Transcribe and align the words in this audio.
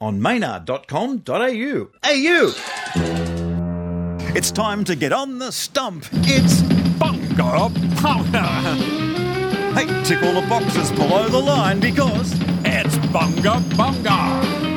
on 0.00 0.20
maynard.com.au. 0.22 1.88
AU! 2.04 2.52
It's 4.34 4.50
time 4.52 4.84
to 4.84 4.94
get 4.94 5.12
on 5.12 5.38
the 5.38 5.50
stump. 5.50 6.06
It's 6.12 6.60
Bunga 6.98 7.68
bunga. 7.96 8.44
hey, 9.74 9.86
tick 10.04 10.22
all 10.22 10.40
the 10.40 10.46
boxes 10.48 10.90
below 10.92 11.28
the 11.28 11.38
line 11.38 11.80
because 11.80 12.32
It's 12.64 12.96
bunga 13.12 13.60
bunga. 13.74 14.68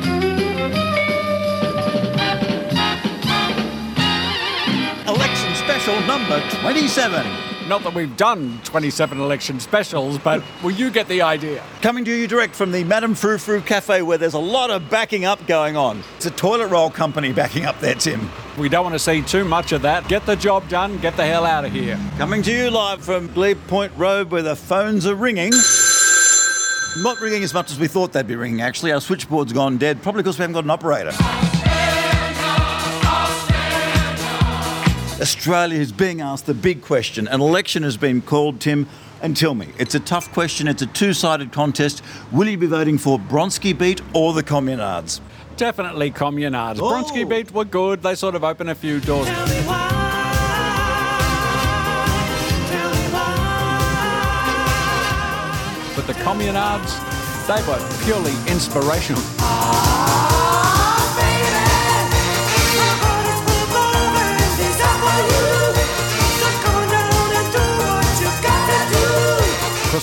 election 5.07 5.55
special 5.55 5.99
number 6.01 6.39
27. 6.61 7.25
Not 7.71 7.83
that 7.83 7.93
we've 7.93 8.17
done 8.17 8.59
27 8.65 9.17
election 9.21 9.61
specials, 9.61 10.17
but 10.17 10.43
well, 10.61 10.71
you 10.71 10.91
get 10.91 11.07
the 11.07 11.21
idea. 11.21 11.63
Coming 11.81 12.03
to 12.03 12.13
you 12.13 12.27
direct 12.27 12.53
from 12.53 12.73
the 12.73 12.83
Madame 12.83 13.15
Frou 13.15 13.37
Frou 13.37 13.61
Cafe 13.61 14.01
where 14.01 14.17
there's 14.17 14.33
a 14.33 14.39
lot 14.39 14.69
of 14.69 14.89
backing 14.89 15.23
up 15.23 15.47
going 15.47 15.77
on. 15.77 16.03
It's 16.17 16.25
a 16.25 16.31
toilet 16.31 16.67
roll 16.67 16.89
company 16.89 17.31
backing 17.31 17.63
up 17.63 17.79
there, 17.79 17.95
Tim. 17.95 18.29
We 18.57 18.67
don't 18.67 18.83
want 18.83 18.95
to 18.95 18.99
see 18.99 19.21
too 19.21 19.45
much 19.45 19.71
of 19.71 19.83
that. 19.83 20.05
Get 20.09 20.25
the 20.25 20.35
job 20.35 20.67
done, 20.67 20.97
get 20.97 21.15
the 21.15 21.25
hell 21.25 21.45
out 21.45 21.63
of 21.63 21.71
here. 21.71 21.97
Coming 22.17 22.41
to 22.41 22.51
you 22.51 22.69
live 22.69 23.05
from 23.05 23.27
Glebe 23.27 23.65
Point 23.67 23.93
Road 23.95 24.31
where 24.31 24.43
the 24.43 24.57
phones 24.57 25.07
are 25.07 25.15
ringing. 25.15 25.53
Not 26.97 27.21
ringing 27.21 27.41
as 27.41 27.53
much 27.53 27.71
as 27.71 27.79
we 27.79 27.87
thought 27.87 28.11
they'd 28.11 28.27
be 28.27 28.35
ringing, 28.35 28.59
actually. 28.59 28.91
Our 28.91 28.99
switchboard's 28.99 29.53
gone 29.53 29.77
dead, 29.77 30.03
probably 30.03 30.23
because 30.23 30.37
we 30.37 30.41
haven't 30.41 30.55
got 30.55 30.65
an 30.65 30.71
operator. 30.71 31.50
Australia 35.21 35.79
is 35.79 35.91
being 35.91 36.19
asked 36.19 36.47
the 36.47 36.53
big 36.53 36.81
question. 36.81 37.27
An 37.27 37.41
election 37.41 37.83
has 37.83 37.95
been 37.95 38.21
called, 38.21 38.59
Tim. 38.59 38.87
And 39.21 39.37
tell 39.37 39.53
me, 39.53 39.67
it's 39.77 39.93
a 39.93 39.99
tough 39.99 40.33
question, 40.33 40.67
it's 40.67 40.81
a 40.81 40.87
two 40.87 41.13
sided 41.13 41.51
contest. 41.51 42.01
Will 42.31 42.47
you 42.47 42.57
be 42.57 42.65
voting 42.65 42.97
for 42.97 43.19
Bronski 43.19 43.77
Beat 43.77 44.01
or 44.15 44.33
the 44.33 44.41
Communards? 44.41 45.21
Definitely 45.57 46.09
communards. 46.09 46.79
Oh. 46.79 46.91
Bronski 46.91 47.29
Beat 47.29 47.51
were 47.51 47.65
good. 47.65 48.01
They 48.01 48.15
sort 48.15 48.33
of 48.33 48.43
open 48.43 48.69
a 48.69 48.75
few 48.75 48.99
doors. 48.99 49.27
But 55.95 56.07
the 56.07 56.13
communards, 56.23 56.97
they 57.45 57.61
were 57.69 57.79
purely 58.05 58.33
inspirational. 58.51 59.21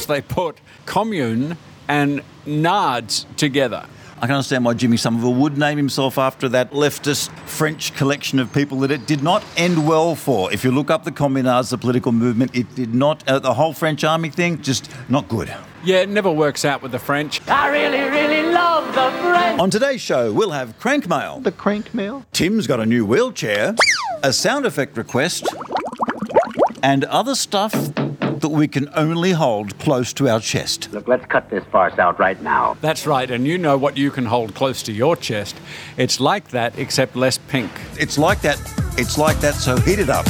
They 0.09 0.21
put 0.21 0.61
commune 0.87 1.57
and 1.87 2.23
nards 2.45 3.25
together. 3.37 3.87
I 4.21 4.23
can 4.23 4.35
understand 4.35 4.65
why 4.65 4.75
Jimmy 4.75 4.97
Somerville 4.97 5.35
would 5.35 5.57
name 5.57 5.77
himself 5.77 6.19
after 6.19 6.49
that 6.49 6.73
leftist 6.73 7.31
French 7.47 7.95
collection 7.95 8.41
of 8.41 8.53
people 8.53 8.81
that 8.81 8.91
it 8.91 9.07
did 9.07 9.23
not 9.23 9.45
end 9.57 9.87
well 9.87 10.17
for. 10.17 10.53
If 10.53 10.65
you 10.65 10.73
look 10.73 10.91
up 10.91 11.05
the 11.05 11.13
Communards, 11.13 11.71
the 11.71 11.79
political 11.79 12.11
movement, 12.11 12.57
it 12.57 12.75
did 12.75 12.93
not, 12.93 13.27
uh, 13.29 13.39
the 13.39 13.55
whole 13.55 13.73
French 13.73 14.03
army 14.03 14.29
thing, 14.31 14.61
just 14.61 14.91
not 15.09 15.29
good. 15.29 15.55
Yeah, 15.85 15.99
it 15.99 16.09
never 16.09 16.33
works 16.33 16.65
out 16.65 16.83
with 16.83 16.91
the 16.91 16.99
French. 16.99 17.41
I 17.49 17.69
really, 17.69 18.01
really 18.01 18.51
love 18.53 18.93
the 18.93 19.17
French. 19.23 19.61
On 19.61 19.71
today's 19.71 20.01
show, 20.01 20.33
we'll 20.33 20.51
have 20.51 20.77
crank 20.81 21.09
mail. 21.09 21.39
The 21.39 21.53
crank 21.53 21.95
mail? 21.95 22.27
Tim's 22.33 22.67
got 22.67 22.81
a 22.81 22.87
new 22.87 23.07
wheelchair, 23.07 23.77
a 24.25 24.33
sound 24.33 24.67
effect 24.67 24.97
request, 24.97 25.47
and 26.83 27.05
other 27.05 27.37
stuff 27.37 27.93
that 28.41 28.49
we 28.49 28.69
can 28.69 28.89
only 28.95 29.33
hold 29.33 29.79
close 29.79 30.13
to 30.15 30.29
our 30.29 30.41
chest. 30.41 30.93
Look, 30.93 31.09
let's 31.09 31.27
cut 31.27 31.51
this 31.51 31.65
farce 31.73 31.99
out 31.99 32.19
right 32.19 32.41
now. 32.43 32.77
That's 32.81 33.07
right, 33.07 33.31
and 33.31 33.47
you 33.47 33.59
know 33.59 33.77
what 33.77 33.97
you 33.97 34.11
can 34.11 34.27
hold 34.27 34.55
close 34.55 34.83
to 34.85 34.93
your 34.93 35.17
chest. 35.17 35.57
It's 35.97 36.21
like 36.21 36.49
that, 36.49 36.79
except 36.79 37.17
less 37.17 37.39
pink. 37.39 37.71
It's 37.99 38.19
like 38.19 38.41
that, 38.43 38.59
it's 38.97 39.19
like 39.19 39.39
that, 39.41 39.55
so 39.55 39.77
heat 39.79 39.99
it 39.99 40.09
up. 40.09 40.27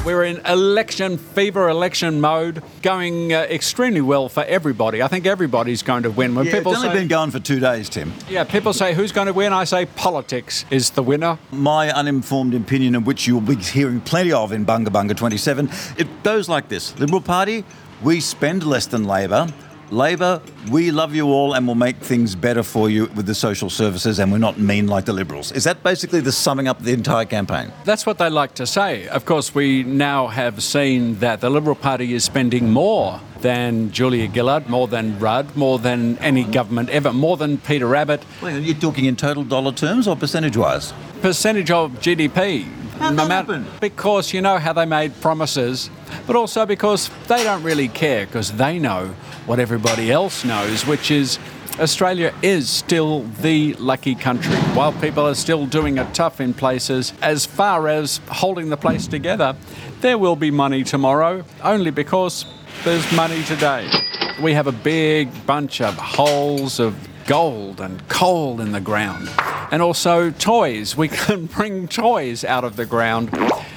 Hit 0.00 0.06
it 0.06 0.06
up. 0.06 0.06
We're 0.06 0.24
in 0.24 0.38
election 0.46 1.18
fever, 1.18 1.68
election 1.68 2.20
mode, 2.20 2.62
going 2.82 3.32
uh, 3.32 3.40
extremely 3.42 4.00
well 4.00 4.28
for 4.28 4.44
everybody. 4.44 5.02
I 5.02 5.08
think 5.08 5.26
everybody's 5.26 5.82
going 5.82 6.02
to 6.04 6.10
win. 6.10 6.34
When 6.34 6.46
Yeah, 6.46 6.52
people 6.52 6.72
it's 6.72 6.82
only 6.82 6.94
say, 6.94 7.00
been 7.00 7.08
going 7.08 7.30
for 7.30 7.40
two 7.40 7.60
days, 7.60 7.88
Tim. 7.88 8.12
yeah, 8.28 8.44
people 8.44 8.72
say 8.72 8.94
who's 8.94 9.12
going 9.12 9.26
to 9.26 9.32
win, 9.32 9.52
I 9.52 9.64
say 9.64 9.86
politics 9.86 10.64
is 10.70 10.90
the 10.90 11.02
winner. 11.02 11.38
My 11.52 11.90
uninformed 11.92 12.54
opinion, 12.54 12.94
of 12.94 13.06
which 13.06 13.26
you'll 13.26 13.40
be 13.40 13.56
hearing 13.56 14.00
plenty 14.00 14.32
of 14.32 14.52
in 14.52 14.64
Bunga 14.66 14.88
Bunga 14.88 15.16
27, 15.16 15.70
it 15.98 16.22
goes 16.22 16.48
like 16.48 16.68
this 16.68 16.98
Liberal 16.98 17.20
Party, 17.20 17.64
we 18.02 18.20
spend 18.20 18.64
less 18.64 18.86
than 18.86 19.04
Labor. 19.04 19.48
Labor, 19.90 20.40
we 20.70 20.90
love 20.92 21.14
you 21.14 21.26
all 21.26 21.54
and 21.54 21.66
we'll 21.66 21.74
make 21.74 21.96
things 21.96 22.34
better 22.34 22.62
for 22.62 22.88
you 22.88 23.06
with 23.16 23.26
the 23.26 23.34
social 23.34 23.68
services, 23.68 24.18
and 24.20 24.30
we're 24.30 24.38
not 24.38 24.58
mean 24.58 24.86
like 24.86 25.04
the 25.04 25.12
Liberals. 25.12 25.50
Is 25.52 25.64
that 25.64 25.82
basically 25.82 26.20
the 26.20 26.32
summing 26.32 26.68
up 26.68 26.80
the 26.80 26.92
entire 26.92 27.24
campaign? 27.24 27.72
That's 27.84 28.06
what 28.06 28.18
they 28.18 28.30
like 28.30 28.54
to 28.54 28.66
say. 28.66 29.08
Of 29.08 29.24
course, 29.24 29.54
we 29.54 29.82
now 29.82 30.28
have 30.28 30.62
seen 30.62 31.18
that 31.18 31.40
the 31.40 31.50
Liberal 31.50 31.74
Party 31.74 32.14
is 32.14 32.22
spending 32.24 32.70
more 32.70 33.20
than 33.40 33.90
Julia 33.90 34.30
Gillard, 34.32 34.68
more 34.68 34.86
than 34.86 35.18
Rudd, 35.18 35.56
more 35.56 35.78
than 35.78 36.18
any 36.18 36.44
government 36.44 36.90
ever, 36.90 37.12
more 37.12 37.36
than 37.36 37.58
Peter 37.58 37.96
Abbott. 37.96 38.22
Well, 38.42 38.58
you're 38.58 38.76
talking 38.76 39.06
in 39.06 39.16
total 39.16 39.44
dollar 39.44 39.72
terms 39.72 40.06
or 40.06 40.14
percentage 40.16 40.56
wise? 40.56 40.92
percentage 41.22 41.70
of 41.70 41.90
GDP. 42.00 42.64
How'd 42.98 43.14
no 43.14 43.22
that 43.24 43.28
matter- 43.28 43.52
happen? 43.54 43.66
Because 43.80 44.32
you 44.32 44.40
know 44.40 44.58
how 44.58 44.72
they 44.72 44.86
made 44.86 45.18
promises, 45.20 45.90
but 46.26 46.34
also 46.36 46.64
because 46.66 47.10
they 47.28 47.42
don't 47.44 47.62
really 47.62 47.88
care 47.88 48.24
because 48.26 48.52
they 48.52 48.78
know 48.78 49.14
what 49.50 49.58
everybody 49.58 50.12
else 50.12 50.44
knows, 50.44 50.86
which 50.86 51.10
is 51.10 51.36
Australia 51.80 52.32
is 52.40 52.70
still 52.70 53.22
the 53.40 53.74
lucky 53.80 54.14
country. 54.14 54.54
While 54.76 54.92
people 54.92 55.26
are 55.26 55.34
still 55.34 55.66
doing 55.66 55.98
it 55.98 56.14
tough 56.14 56.40
in 56.40 56.54
places, 56.54 57.12
as 57.20 57.46
far 57.46 57.88
as 57.88 58.20
holding 58.28 58.68
the 58.68 58.76
place 58.76 59.08
together, 59.08 59.56
there 60.02 60.18
will 60.18 60.36
be 60.36 60.52
money 60.52 60.84
tomorrow 60.84 61.44
only 61.64 61.90
because 61.90 62.46
there's 62.84 63.10
money 63.10 63.42
today. 63.42 63.90
We 64.40 64.52
have 64.52 64.68
a 64.68 64.72
big 64.72 65.28
bunch 65.46 65.80
of 65.80 65.94
holes 65.94 66.78
of 66.78 66.94
gold 67.26 67.80
and 67.80 68.08
coal 68.08 68.60
in 68.60 68.70
the 68.70 68.80
ground. 68.80 69.28
And 69.72 69.82
also 69.82 70.30
toys. 70.30 70.96
We 70.96 71.08
can 71.08 71.46
bring 71.56 71.88
toys 71.88 72.44
out 72.44 72.62
of 72.62 72.76
the 72.76 72.86
ground. 72.86 73.30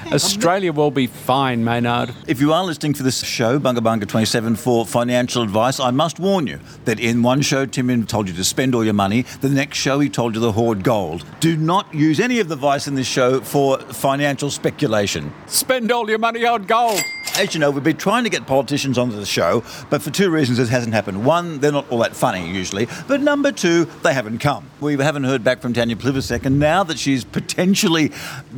Australia 0.12 0.72
will 0.72 0.90
be 0.90 1.06
fine, 1.06 1.64
Maynard. 1.64 2.14
If 2.26 2.40
you 2.40 2.52
are 2.52 2.64
listening 2.64 2.94
for 2.94 3.02
this 3.02 3.24
show, 3.24 3.58
Bunga 3.58 3.78
Bunga 3.78 4.06
27, 4.06 4.56
for 4.56 4.84
financial 4.84 5.42
advice, 5.42 5.80
I 5.80 5.90
must 5.90 6.18
warn 6.18 6.46
you 6.46 6.60
that 6.84 7.00
in 7.00 7.22
one 7.22 7.40
show, 7.42 7.64
Tim 7.66 8.04
told 8.06 8.28
you 8.28 8.34
to 8.34 8.44
spend 8.44 8.74
all 8.74 8.84
your 8.84 8.94
money. 8.94 9.22
The 9.40 9.48
next 9.48 9.78
show, 9.78 10.00
he 10.00 10.08
told 10.08 10.34
you 10.34 10.40
to 10.42 10.52
hoard 10.52 10.84
gold. 10.84 11.24
Do 11.40 11.56
not 11.56 11.94
use 11.94 12.20
any 12.20 12.40
of 12.40 12.48
the 12.48 12.54
advice 12.54 12.86
in 12.86 12.94
this 12.94 13.06
show 13.06 13.40
for 13.40 13.78
financial 13.78 14.50
speculation. 14.50 15.32
Spend 15.46 15.90
all 15.90 16.08
your 16.08 16.18
money 16.18 16.44
on 16.44 16.64
gold. 16.64 17.00
As 17.36 17.52
you 17.52 17.58
know, 17.58 17.70
we've 17.70 17.82
been 17.82 17.96
trying 17.96 18.24
to 18.24 18.30
get 18.30 18.46
politicians 18.46 18.96
onto 18.96 19.16
the 19.16 19.26
show, 19.26 19.64
but 19.90 20.02
for 20.02 20.10
two 20.10 20.30
reasons 20.30 20.58
it 20.58 20.68
hasn't 20.68 20.94
happened. 20.94 21.24
One, 21.24 21.58
they're 21.58 21.72
not 21.72 21.90
all 21.90 21.98
that 21.98 22.14
funny 22.14 22.48
usually, 22.48 22.86
but 23.08 23.20
number 23.20 23.50
two, 23.50 23.86
they 24.02 24.14
haven't 24.14 24.38
come. 24.38 24.70
We 24.80 24.96
haven't 24.96 25.24
heard 25.24 25.42
back 25.42 25.60
from 25.60 25.72
Tanya 25.72 25.96
Plibersek, 25.96 26.44
and 26.44 26.60
now 26.60 26.84
that 26.84 26.98
she's 26.98 27.24
potentially 27.24 28.10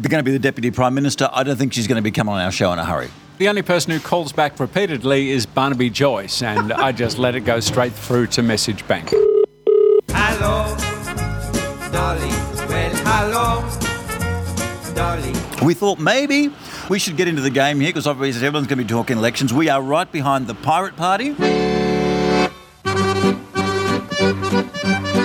going 0.03 0.19
to 0.19 0.23
be 0.23 0.33
the 0.33 0.39
Deputy 0.39 0.71
Prime 0.71 0.95
Minister, 0.95 1.31
I 1.33 1.43
don't 1.43 1.57
think 1.57 1.73
she's 1.73 1.87
going 1.87 1.97
to 1.97 2.03
be 2.03 2.11
coming 2.11 2.35
on 2.35 2.41
our 2.41 2.53
show 2.53 2.73
in 2.73 2.79
a 2.79 2.85
hurry. 2.85 3.09
The 3.39 3.49
only 3.49 3.63
person 3.63 3.93
who 3.93 4.01
calls 4.01 4.33
back 4.33 4.59
repeatedly 4.61 5.31
is 5.31 5.47
Barnaby 5.47 5.91
Joyce, 5.91 6.43
and 6.43 6.73
I 6.73 6.93
just 6.93 7.19
let 7.19 7.35
it 7.35 7.41
go 7.41 7.61
straight 7.61 7.93
through 7.93 8.27
to 8.29 8.43
message 8.43 8.87
bank. 8.89 9.11
Hello, 10.11 10.75
Dolly. 11.93 12.29
Well, 12.69 12.93
hello, 13.05 13.63
Dolly. 14.95 15.33
We 15.65 15.75
thought 15.75 15.99
maybe 15.99 16.51
we 16.89 16.99
should 16.99 17.17
get 17.17 17.29
into 17.29 17.43
the 17.43 17.51
game 17.51 17.81
here 17.81 17.89
because 17.89 18.07
obviously 18.07 18.47
everyone's 18.47 18.69
going 18.69 18.79
to 18.79 18.85
be 18.85 18.89
talking 18.89 19.19
elections. 19.19 19.53
We 19.53 19.69
are 19.69 19.83
right 19.83 20.11
behind 20.11 20.47
the 20.47 20.55
Pirate 20.55 20.97
Party. 20.97 21.35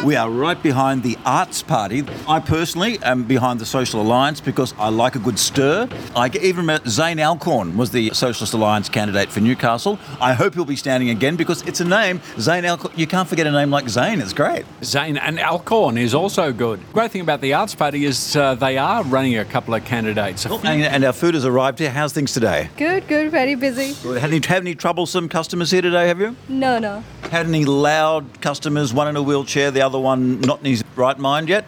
We 0.04 0.16
are 0.16 0.32
right 0.32 0.62
behind 0.64 1.04
the 1.04 1.16
Arts 1.26 1.62
Party. 1.62 2.04
I 2.28 2.40
personally 2.40 2.98
am 3.04 3.24
behind 3.24 3.60
the 3.60 3.68
Social 3.68 4.02
Alliance 4.02 4.42
because 4.42 4.74
I 4.80 4.90
like 4.90 5.14
a 5.14 5.20
good 5.20 5.38
stir. 5.38 5.88
I 6.16 6.28
even 6.42 6.66
met 6.66 6.88
Zane 6.88 7.20
Alcorn 7.20 7.78
was 7.78 7.92
the 7.92 8.10
Socialist 8.12 8.56
Alliance 8.56 8.90
candidate 8.90 9.30
for 9.30 9.42
Newcastle. 9.42 10.00
I 10.20 10.34
hope 10.34 10.56
he'll 10.56 10.66
be 10.66 10.76
standing 10.76 11.12
again 11.12 11.36
because 11.36 11.62
it's 11.68 11.82
a 11.82 11.86
name, 11.86 12.20
Zane 12.40 12.66
Alcorn. 12.66 12.96
You 12.98 13.06
can't 13.06 13.30
forget 13.30 13.46
a 13.46 13.52
name 13.52 13.70
like 13.70 13.88
Zane. 13.90 14.22
It's 14.22 14.34
great. 14.34 14.66
Zane 14.84 15.18
and 15.18 15.40
Alcorn 15.40 16.00
is 16.00 16.16
also 16.16 16.52
good. 16.52 16.80
Great 16.94 17.12
thing 17.12 17.22
about 17.22 17.42
the 17.42 17.54
Arts 17.54 17.76
Party 17.76 18.04
is 18.06 18.36
uh, 18.36 18.56
they 18.56 18.80
are 18.80 19.04
running 19.04 19.38
a 19.38 19.46
couple 19.46 19.76
of 19.76 19.86
candidates. 19.86 20.48
And, 20.48 20.82
and 20.82 21.04
our 21.04 21.14
food 21.14 21.36
has 21.36 21.46
arrived 21.46 21.78
here. 21.78 21.92
How's 21.92 22.12
things 22.12 22.34
today? 22.34 22.70
Good, 22.76 23.08
good, 23.08 23.30
very 23.30 23.54
busy. 23.54 23.94
Had 24.18 24.32
any, 24.32 24.42
had 24.44 24.64
any 24.64 24.74
troublesome 24.74 25.30
customers 25.30 25.70
here 25.70 25.84
today, 25.84 26.08
have 26.08 26.20
you? 26.20 26.36
No, 26.50 26.80
no. 26.80 27.04
Had 27.30 27.46
any 27.46 27.66
loud 27.66 28.42
customers, 28.42 28.96
one 28.96 29.08
in 29.08 29.16
a 29.16 29.22
wheelchair, 29.22 29.70
the 29.70 29.82
other 29.82 29.91
one 30.00 30.42
not 30.42 30.60
in 30.60 30.66
his 30.66 30.84
right 30.96 31.18
mind 31.18 31.50
yet? 31.50 31.66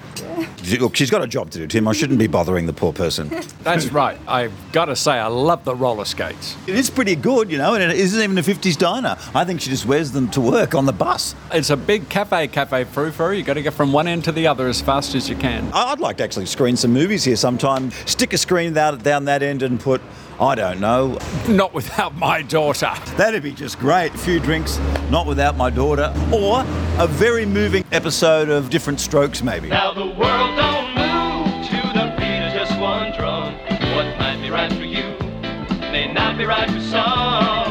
Look, 0.79 0.95
she's 0.95 1.11
got 1.11 1.21
a 1.23 1.27
job 1.27 1.49
to 1.51 1.57
do, 1.59 1.67
Tim. 1.67 1.87
I 1.87 1.93
shouldn't 1.93 2.19
be 2.19 2.27
bothering 2.27 2.65
the 2.65 2.73
poor 2.73 2.93
person. 2.93 3.27
That's 3.63 3.87
right. 3.87 4.17
I've 4.27 4.53
got 4.71 4.85
to 4.85 4.95
say, 4.95 5.11
I 5.13 5.27
love 5.27 5.65
the 5.65 5.75
roller 5.75 6.05
skates. 6.05 6.55
It 6.67 6.75
is 6.75 6.89
pretty 6.89 7.15
good, 7.15 7.51
you 7.51 7.57
know, 7.57 7.73
and 7.73 7.83
it 7.83 7.97
isn't 7.97 8.21
even 8.21 8.37
a 8.37 8.41
50s 8.41 8.77
diner. 8.77 9.17
I 9.35 9.43
think 9.45 9.61
she 9.61 9.69
just 9.69 9.85
wears 9.85 10.11
them 10.11 10.29
to 10.31 10.41
work 10.41 10.73
on 10.73 10.85
the 10.85 10.93
bus. 10.93 11.35
It's 11.51 11.69
a 11.69 11.77
big 11.77 12.07
cafe, 12.09 12.47
cafe 12.47 12.85
frou 12.85 13.11
frou. 13.11 13.31
You've 13.33 13.45
got 13.45 13.55
to 13.55 13.61
get 13.61 13.73
from 13.73 13.91
one 13.91 14.07
end 14.07 14.23
to 14.25 14.31
the 14.31 14.47
other 14.47 14.67
as 14.67 14.81
fast 14.81 15.15
as 15.15 15.29
you 15.29 15.35
can. 15.35 15.69
I- 15.73 15.91
I'd 15.93 15.99
like 15.99 16.17
to 16.17 16.23
actually 16.23 16.45
screen 16.47 16.75
some 16.77 16.91
movies 16.93 17.23
here 17.23 17.35
sometime. 17.35 17.91
Stick 18.05 18.33
a 18.33 18.37
screen 18.37 18.73
down, 18.73 18.99
down 18.99 19.25
that 19.25 19.43
end 19.43 19.61
and 19.63 19.79
put, 19.79 20.01
I 20.39 20.56
don't 20.56 20.80
know, 20.80 21.18
Not 21.47 21.74
without 21.74 22.15
my 22.15 22.41
daughter. 22.41 22.91
that'd 23.18 23.44
be 23.44 23.51
just 23.51 23.80
great. 23.80 24.13
A 24.13 24.18
few 24.18 24.39
drinks, 24.39 24.80
not 25.09 25.25
without 25.27 25.56
my 25.56 25.69
daughter, 25.69 26.13
or 26.33 26.62
a 26.97 27.07
very 27.07 27.45
moving 27.45 27.83
episode 27.91 28.50
of 28.50 28.69
Diff'rent 28.69 29.00
Strokes, 29.00 29.41
maybe. 29.44 29.69
Now 29.69 29.94
the 29.94 30.06
world 30.06 30.57
don't 30.57 30.89
move 30.95 31.68
to 31.68 31.75
the 31.94 32.13
beat 32.18 32.41
of 32.47 32.53
just 32.53 32.80
one 32.80 33.12
drum. 33.18 33.53
What 33.95 34.18
might 34.19 34.39
be 34.41 34.50
right 34.50 34.71
for 34.74 34.83
you 34.83 35.15
may 35.91 36.12
not 36.12 36.38
be 36.38 36.45
right 36.45 36.69
for 36.69 36.81
some. 36.81 37.62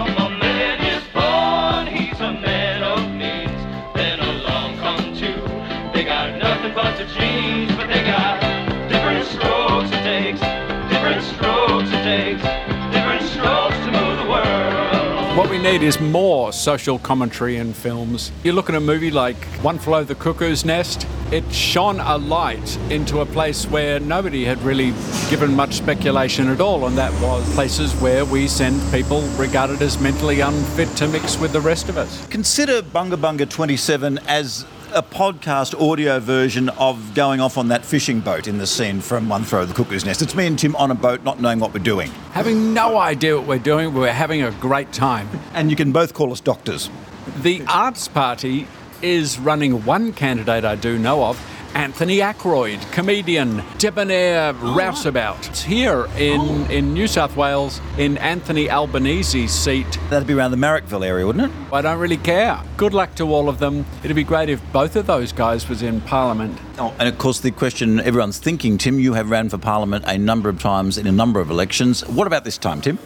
What 15.34 15.48
we 15.48 15.56
need 15.56 15.82
is 15.82 15.98
more 15.98 16.52
social 16.52 16.98
commentary 16.98 17.56
in 17.56 17.72
films. 17.72 18.30
You 18.44 18.52
look 18.52 18.68
at 18.68 18.74
a 18.74 18.80
movie 18.80 19.10
like 19.10 19.42
One 19.62 19.78
Flew 19.78 20.04
the 20.04 20.14
Cuckoo's 20.14 20.66
Nest, 20.66 21.06
it 21.30 21.50
shone 21.50 22.00
a 22.00 22.18
light 22.18 22.76
into 22.90 23.22
a 23.22 23.24
place 23.24 23.64
where 23.64 23.98
nobody 23.98 24.44
had 24.44 24.60
really 24.60 24.92
given 25.30 25.56
much 25.56 25.72
speculation 25.72 26.48
at 26.48 26.60
all, 26.60 26.86
and 26.86 26.98
that 26.98 27.18
was 27.22 27.50
places 27.54 27.94
where 27.94 28.26
we 28.26 28.46
send 28.46 28.78
people 28.92 29.22
regarded 29.38 29.80
as 29.80 29.98
mentally 29.98 30.40
unfit 30.40 30.94
to 30.96 31.08
mix 31.08 31.38
with 31.38 31.54
the 31.54 31.62
rest 31.62 31.88
of 31.88 31.96
us. 31.96 32.26
Consider 32.26 32.82
Bunga 32.82 33.16
Bunga 33.16 33.48
27 33.48 34.18
as 34.28 34.66
a 34.94 35.02
podcast 35.02 35.78
audio 35.80 36.20
version 36.20 36.68
of 36.70 37.14
going 37.14 37.40
off 37.40 37.56
on 37.56 37.68
that 37.68 37.84
fishing 37.84 38.20
boat 38.20 38.46
in 38.46 38.58
the 38.58 38.66
scene 38.66 39.00
from 39.00 39.28
One 39.28 39.42
Throw 39.42 39.62
of 39.62 39.68
the 39.68 39.74
Cuckoo's 39.74 40.04
Nest. 40.04 40.20
It's 40.20 40.34
me 40.34 40.46
and 40.46 40.58
Tim 40.58 40.76
on 40.76 40.90
a 40.90 40.94
boat, 40.94 41.22
not 41.22 41.40
knowing 41.40 41.60
what 41.60 41.72
we're 41.72 41.82
doing. 41.82 42.10
Having 42.32 42.74
no 42.74 42.98
idea 42.98 43.36
what 43.38 43.46
we're 43.46 43.58
doing, 43.58 43.94
we're 43.94 44.12
having 44.12 44.42
a 44.42 44.50
great 44.52 44.92
time. 44.92 45.28
And 45.54 45.70
you 45.70 45.76
can 45.76 45.92
both 45.92 46.12
call 46.12 46.30
us 46.30 46.40
doctors. 46.40 46.90
The 47.38 47.64
Arts 47.68 48.06
Party 48.08 48.66
is 49.00 49.38
running 49.38 49.84
one 49.84 50.12
candidate 50.12 50.64
I 50.64 50.76
do 50.76 50.98
know 50.98 51.24
of. 51.24 51.51
Anthony 51.74 52.20
Ackroyd, 52.20 52.80
comedian, 52.92 53.62
debonair 53.78 54.52
rouseabout. 54.54 55.48
It's 55.48 55.62
here 55.62 56.06
in, 56.18 56.70
in 56.70 56.92
New 56.92 57.06
South 57.06 57.36
Wales, 57.36 57.80
in 57.96 58.18
Anthony 58.18 58.68
Albanese's 58.68 59.52
seat. 59.52 59.86
That'd 60.10 60.28
be 60.28 60.34
around 60.34 60.50
the 60.50 60.56
Marrickville 60.58 61.04
area, 61.04 61.26
wouldn't 61.26 61.50
it? 61.50 61.72
I 61.72 61.80
don't 61.80 61.98
really 61.98 62.18
care. 62.18 62.60
Good 62.76 62.92
luck 62.92 63.14
to 63.16 63.32
all 63.32 63.48
of 63.48 63.58
them. 63.58 63.86
It'd 64.04 64.14
be 64.14 64.24
great 64.24 64.48
if 64.48 64.60
both 64.72 64.96
of 64.96 65.06
those 65.06 65.32
guys 65.32 65.68
was 65.68 65.82
in 65.82 66.00
Parliament. 66.02 66.58
Oh, 66.78 66.94
and 66.98 67.08
of 67.08 67.16
course, 67.18 67.40
the 67.40 67.50
question 67.50 68.00
everyone's 68.00 68.38
thinking, 68.38 68.76
Tim, 68.76 68.98
you 68.98 69.14
have 69.14 69.30
ran 69.30 69.48
for 69.48 69.58
Parliament 69.58 70.04
a 70.06 70.18
number 70.18 70.48
of 70.48 70.60
times 70.60 70.98
in 70.98 71.06
a 71.06 71.12
number 71.12 71.40
of 71.40 71.50
elections. 71.50 72.06
What 72.06 72.26
about 72.26 72.44
this 72.44 72.58
time, 72.58 72.80
Tim? 72.80 72.98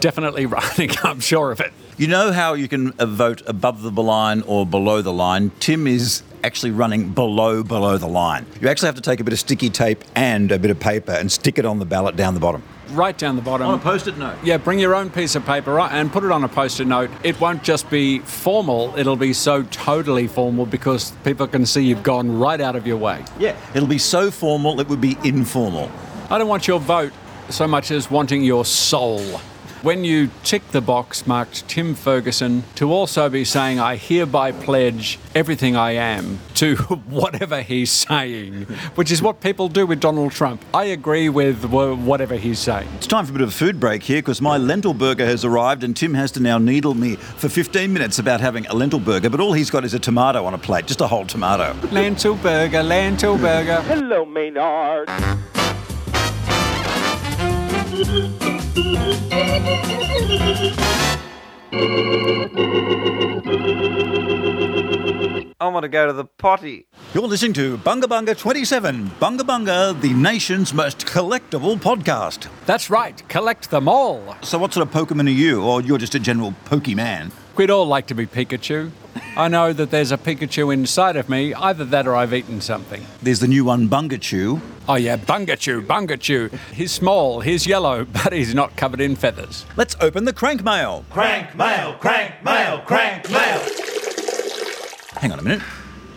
Definitely 0.00 0.46
running, 0.46 0.90
I'm 1.02 1.20
sure 1.20 1.50
of 1.50 1.60
it. 1.60 1.72
You 1.98 2.06
know 2.06 2.32
how 2.32 2.54
you 2.54 2.68
can 2.68 2.92
uh, 2.92 3.06
vote 3.06 3.42
above 3.46 3.82
the 3.82 4.02
line 4.02 4.42
or 4.46 4.64
below 4.64 5.02
the 5.02 5.12
line? 5.12 5.50
Tim 5.60 5.86
is 5.86 6.22
actually 6.44 6.72
running 6.72 7.10
below 7.10 7.62
below 7.62 7.98
the 7.98 8.08
line. 8.08 8.46
You 8.60 8.68
actually 8.68 8.86
have 8.86 8.94
to 8.96 9.00
take 9.00 9.20
a 9.20 9.24
bit 9.24 9.32
of 9.32 9.38
sticky 9.38 9.70
tape 9.70 10.04
and 10.14 10.50
a 10.52 10.58
bit 10.58 10.70
of 10.70 10.80
paper 10.80 11.12
and 11.12 11.30
stick 11.30 11.58
it 11.58 11.64
on 11.64 11.78
the 11.78 11.84
ballot 11.84 12.16
down 12.16 12.34
the 12.34 12.40
bottom. 12.40 12.62
Right 12.90 13.16
down 13.16 13.36
the 13.36 13.42
bottom. 13.42 13.68
On 13.68 13.74
a 13.74 13.82
post-it 13.82 14.18
note. 14.18 14.36
Yeah, 14.42 14.58
bring 14.58 14.78
your 14.78 14.94
own 14.94 15.08
piece 15.08 15.34
of 15.34 15.46
paper 15.46 15.78
and 15.80 16.12
put 16.12 16.24
it 16.24 16.30
on 16.30 16.44
a 16.44 16.48
post-it 16.48 16.86
note. 16.86 17.10
It 17.22 17.40
won't 17.40 17.62
just 17.62 17.88
be 17.88 18.18
formal, 18.18 18.92
it'll 18.98 19.16
be 19.16 19.32
so 19.32 19.62
totally 19.64 20.26
formal 20.26 20.66
because 20.66 21.12
people 21.24 21.46
can 21.46 21.64
see 21.64 21.84
you've 21.84 22.02
gone 22.02 22.38
right 22.38 22.60
out 22.60 22.76
of 22.76 22.86
your 22.86 22.98
way. 22.98 23.24
Yeah, 23.38 23.56
it'll 23.74 23.88
be 23.88 23.98
so 23.98 24.30
formal 24.30 24.78
it 24.80 24.88
would 24.88 25.00
be 25.00 25.16
informal. 25.24 25.90
I 26.28 26.38
don't 26.38 26.48
want 26.48 26.68
your 26.68 26.80
vote 26.80 27.12
so 27.48 27.66
much 27.66 27.90
as 27.90 28.10
wanting 28.10 28.42
your 28.42 28.64
soul. 28.64 29.40
When 29.82 30.04
you 30.04 30.30
tick 30.44 30.68
the 30.68 30.80
box 30.80 31.26
marked 31.26 31.66
Tim 31.66 31.96
Ferguson 31.96 32.62
to 32.76 32.92
also 32.92 33.28
be 33.28 33.44
saying, 33.44 33.80
I 33.80 33.96
hereby 33.96 34.52
pledge 34.52 35.18
everything 35.34 35.74
I 35.74 35.92
am 35.92 36.38
to 36.54 36.76
whatever 37.08 37.62
he's 37.62 37.90
saying, 37.90 38.66
which 38.94 39.10
is 39.10 39.20
what 39.20 39.40
people 39.40 39.66
do 39.66 39.84
with 39.84 39.98
Donald 39.98 40.30
Trump. 40.30 40.64
I 40.72 40.84
agree 40.84 41.28
with 41.28 41.64
whatever 41.64 42.36
he's 42.36 42.60
saying. 42.60 42.86
It's 42.94 43.08
time 43.08 43.26
for 43.26 43.32
a 43.32 43.34
bit 43.34 43.42
of 43.42 43.48
a 43.48 43.52
food 43.52 43.80
break 43.80 44.04
here 44.04 44.18
because 44.18 44.40
my 44.40 44.56
lentil 44.56 44.94
burger 44.94 45.26
has 45.26 45.44
arrived 45.44 45.82
and 45.82 45.96
Tim 45.96 46.14
has 46.14 46.30
to 46.32 46.40
now 46.40 46.58
needle 46.58 46.94
me 46.94 47.16
for 47.16 47.48
15 47.48 47.92
minutes 47.92 48.20
about 48.20 48.40
having 48.40 48.64
a 48.66 48.74
lentil 48.74 49.00
burger, 49.00 49.30
but 49.30 49.40
all 49.40 49.52
he's 49.52 49.68
got 49.68 49.84
is 49.84 49.94
a 49.94 49.98
tomato 49.98 50.44
on 50.44 50.54
a 50.54 50.58
plate, 50.58 50.86
just 50.86 51.00
a 51.00 51.08
whole 51.08 51.26
tomato. 51.26 51.74
Lentil 51.90 52.36
burger, 52.36 52.84
lentil 52.84 53.36
burger. 53.36 53.80
Hello, 53.82 54.24
Maynard. 54.24 55.08
I 57.92 57.98
want 65.60 65.82
to 65.82 65.88
go 65.90 66.06
to 66.06 66.14
the 66.14 66.24
potty. 66.38 66.86
You're 67.12 67.26
listening 67.26 67.52
to 67.54 67.76
Bunga 67.76 68.04
Bunga 68.04 68.34
27, 68.36 69.08
Bunga 69.20 69.40
Bunga, 69.40 70.00
the 70.00 70.14
nation's 70.14 70.72
most 70.72 71.04
collectible 71.06 71.76
podcast. 71.76 72.48
That's 72.64 72.88
right, 72.88 73.22
collect 73.28 73.70
them 73.70 73.88
all. 73.88 74.36
So, 74.40 74.56
what 74.56 74.72
sort 74.72 74.88
of 74.88 74.94
Pokemon 74.94 75.26
are 75.26 75.30
you, 75.30 75.62
or 75.62 75.82
you're 75.82 75.98
just 75.98 76.14
a 76.14 76.18
general 76.18 76.54
Pokemon? 76.64 77.30
We'd 77.56 77.68
all 77.68 77.84
like 77.84 78.06
to 78.06 78.14
be 78.14 78.24
Pikachu. 78.24 78.90
I 79.36 79.48
know 79.48 79.72
that 79.72 79.90
there's 79.90 80.12
a 80.12 80.18
Pikachu 80.18 80.72
inside 80.72 81.16
of 81.16 81.28
me, 81.28 81.54
either 81.54 81.84
that 81.86 82.06
or 82.06 82.14
I've 82.14 82.34
eaten 82.34 82.60
something. 82.60 83.04
There's 83.22 83.40
the 83.40 83.48
new 83.48 83.64
one, 83.64 83.88
Bungachu. 83.88 84.60
Oh 84.88 84.94
yeah, 84.94 85.16
Bungachu, 85.16 85.86
Bungachu. 85.86 86.52
He's 86.72 86.92
small, 86.92 87.40
he's 87.40 87.66
yellow, 87.66 88.04
but 88.24 88.32
he's 88.32 88.54
not 88.54 88.76
covered 88.76 89.00
in 89.00 89.16
feathers. 89.16 89.64
Let's 89.76 89.96
open 90.00 90.24
the 90.24 90.32
crank 90.32 90.62
mail. 90.64 91.04
Crank 91.10 91.54
mail, 91.56 91.94
crank 91.94 92.44
mail, 92.44 92.78
crank 92.80 93.30
mail. 93.30 93.60
Hang 95.16 95.32
on 95.32 95.38
a 95.38 95.42
minute. 95.42 95.62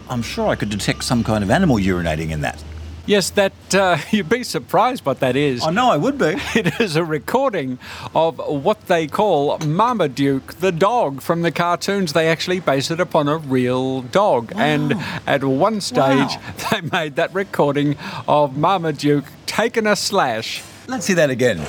I'm 0.10 0.22
sure 0.22 0.50
I 0.50 0.56
could 0.56 0.70
detect 0.70 1.04
some 1.04 1.24
kind 1.24 1.44
of 1.44 1.50
animal 1.50 1.78
urinating 1.78 2.32
in 2.32 2.42
that. 2.42 2.64
Yes, 3.08 3.30
that 3.32 3.54
uh, 3.74 3.98
you'd 4.12 4.30
be 4.30 4.44
surprised 4.44 5.06
what 5.06 5.20
that 5.20 5.36
is. 5.36 5.64
I 5.64 5.70
know 5.72 5.92
I 5.92 5.98
would 5.98 6.18
be. 6.18 6.36
It 6.56 6.80
is 6.80 6.96
a 6.96 7.04
recording 7.04 7.78
of 8.16 8.38
what 8.38 8.88
they 8.88 9.08
call 9.08 9.58
Marmaduke, 9.60 10.56
the 10.56 10.72
dog 10.72 11.22
from 11.22 11.42
the 11.42 11.52
cartoons. 11.52 12.14
They 12.14 12.28
actually 12.30 12.60
base 12.62 12.90
it 12.90 13.00
upon 13.00 13.28
a 13.28 13.38
real 13.38 14.02
dog. 14.02 14.52
And 14.56 14.96
at 15.28 15.44
one 15.44 15.82
stage, 15.82 15.98
Wow. 16.36 16.42
they 16.72 16.82
made 16.82 17.16
that 17.18 17.34
recording 17.34 17.98
of 18.28 18.58
Marmaduke 18.58 19.26
taking 19.46 19.86
a 19.86 19.96
slash. 19.96 20.64
Let's 20.88 21.06
see 21.06 21.14
that 21.14 21.30
again. 21.30 21.60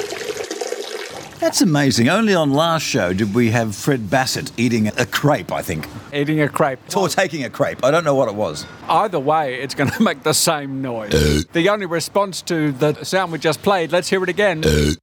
That's 1.38 1.60
amazing. 1.60 2.08
Only 2.08 2.34
on 2.34 2.52
last 2.52 2.82
show 2.82 3.12
did 3.12 3.34
we 3.34 3.50
have 3.50 3.74
Fred 3.76 4.08
Basset 4.10 4.50
eating 4.56 4.88
a 4.88 5.04
crepe, 5.06 5.52
I 5.52 5.60
think. 5.62 5.86
Eating 6.12 6.40
a 6.40 6.48
crepe. 6.48 6.78
Or 6.96 7.08
taking 7.08 7.44
a 7.44 7.50
crepe. 7.50 7.84
I 7.84 7.90
don't 7.90 8.04
know 8.04 8.14
what 8.14 8.28
it 8.28 8.34
was. 8.34 8.64
Either 8.88 9.18
way, 9.20 9.56
it's 9.60 9.74
going 9.74 9.90
to 9.96 10.02
make 10.02 10.22
the 10.22 10.32
same 10.32 10.80
noise. 10.82 11.44
the 11.52 11.68
only 11.68 11.86
response 11.86 12.40
to 12.42 12.72
the 12.72 13.04
sound 13.04 13.32
we 13.32 13.38
just 13.38 13.62
played, 13.62 13.92
let's 13.92 14.08
hear 14.08 14.22
it 14.22 14.28
again. 14.30 14.62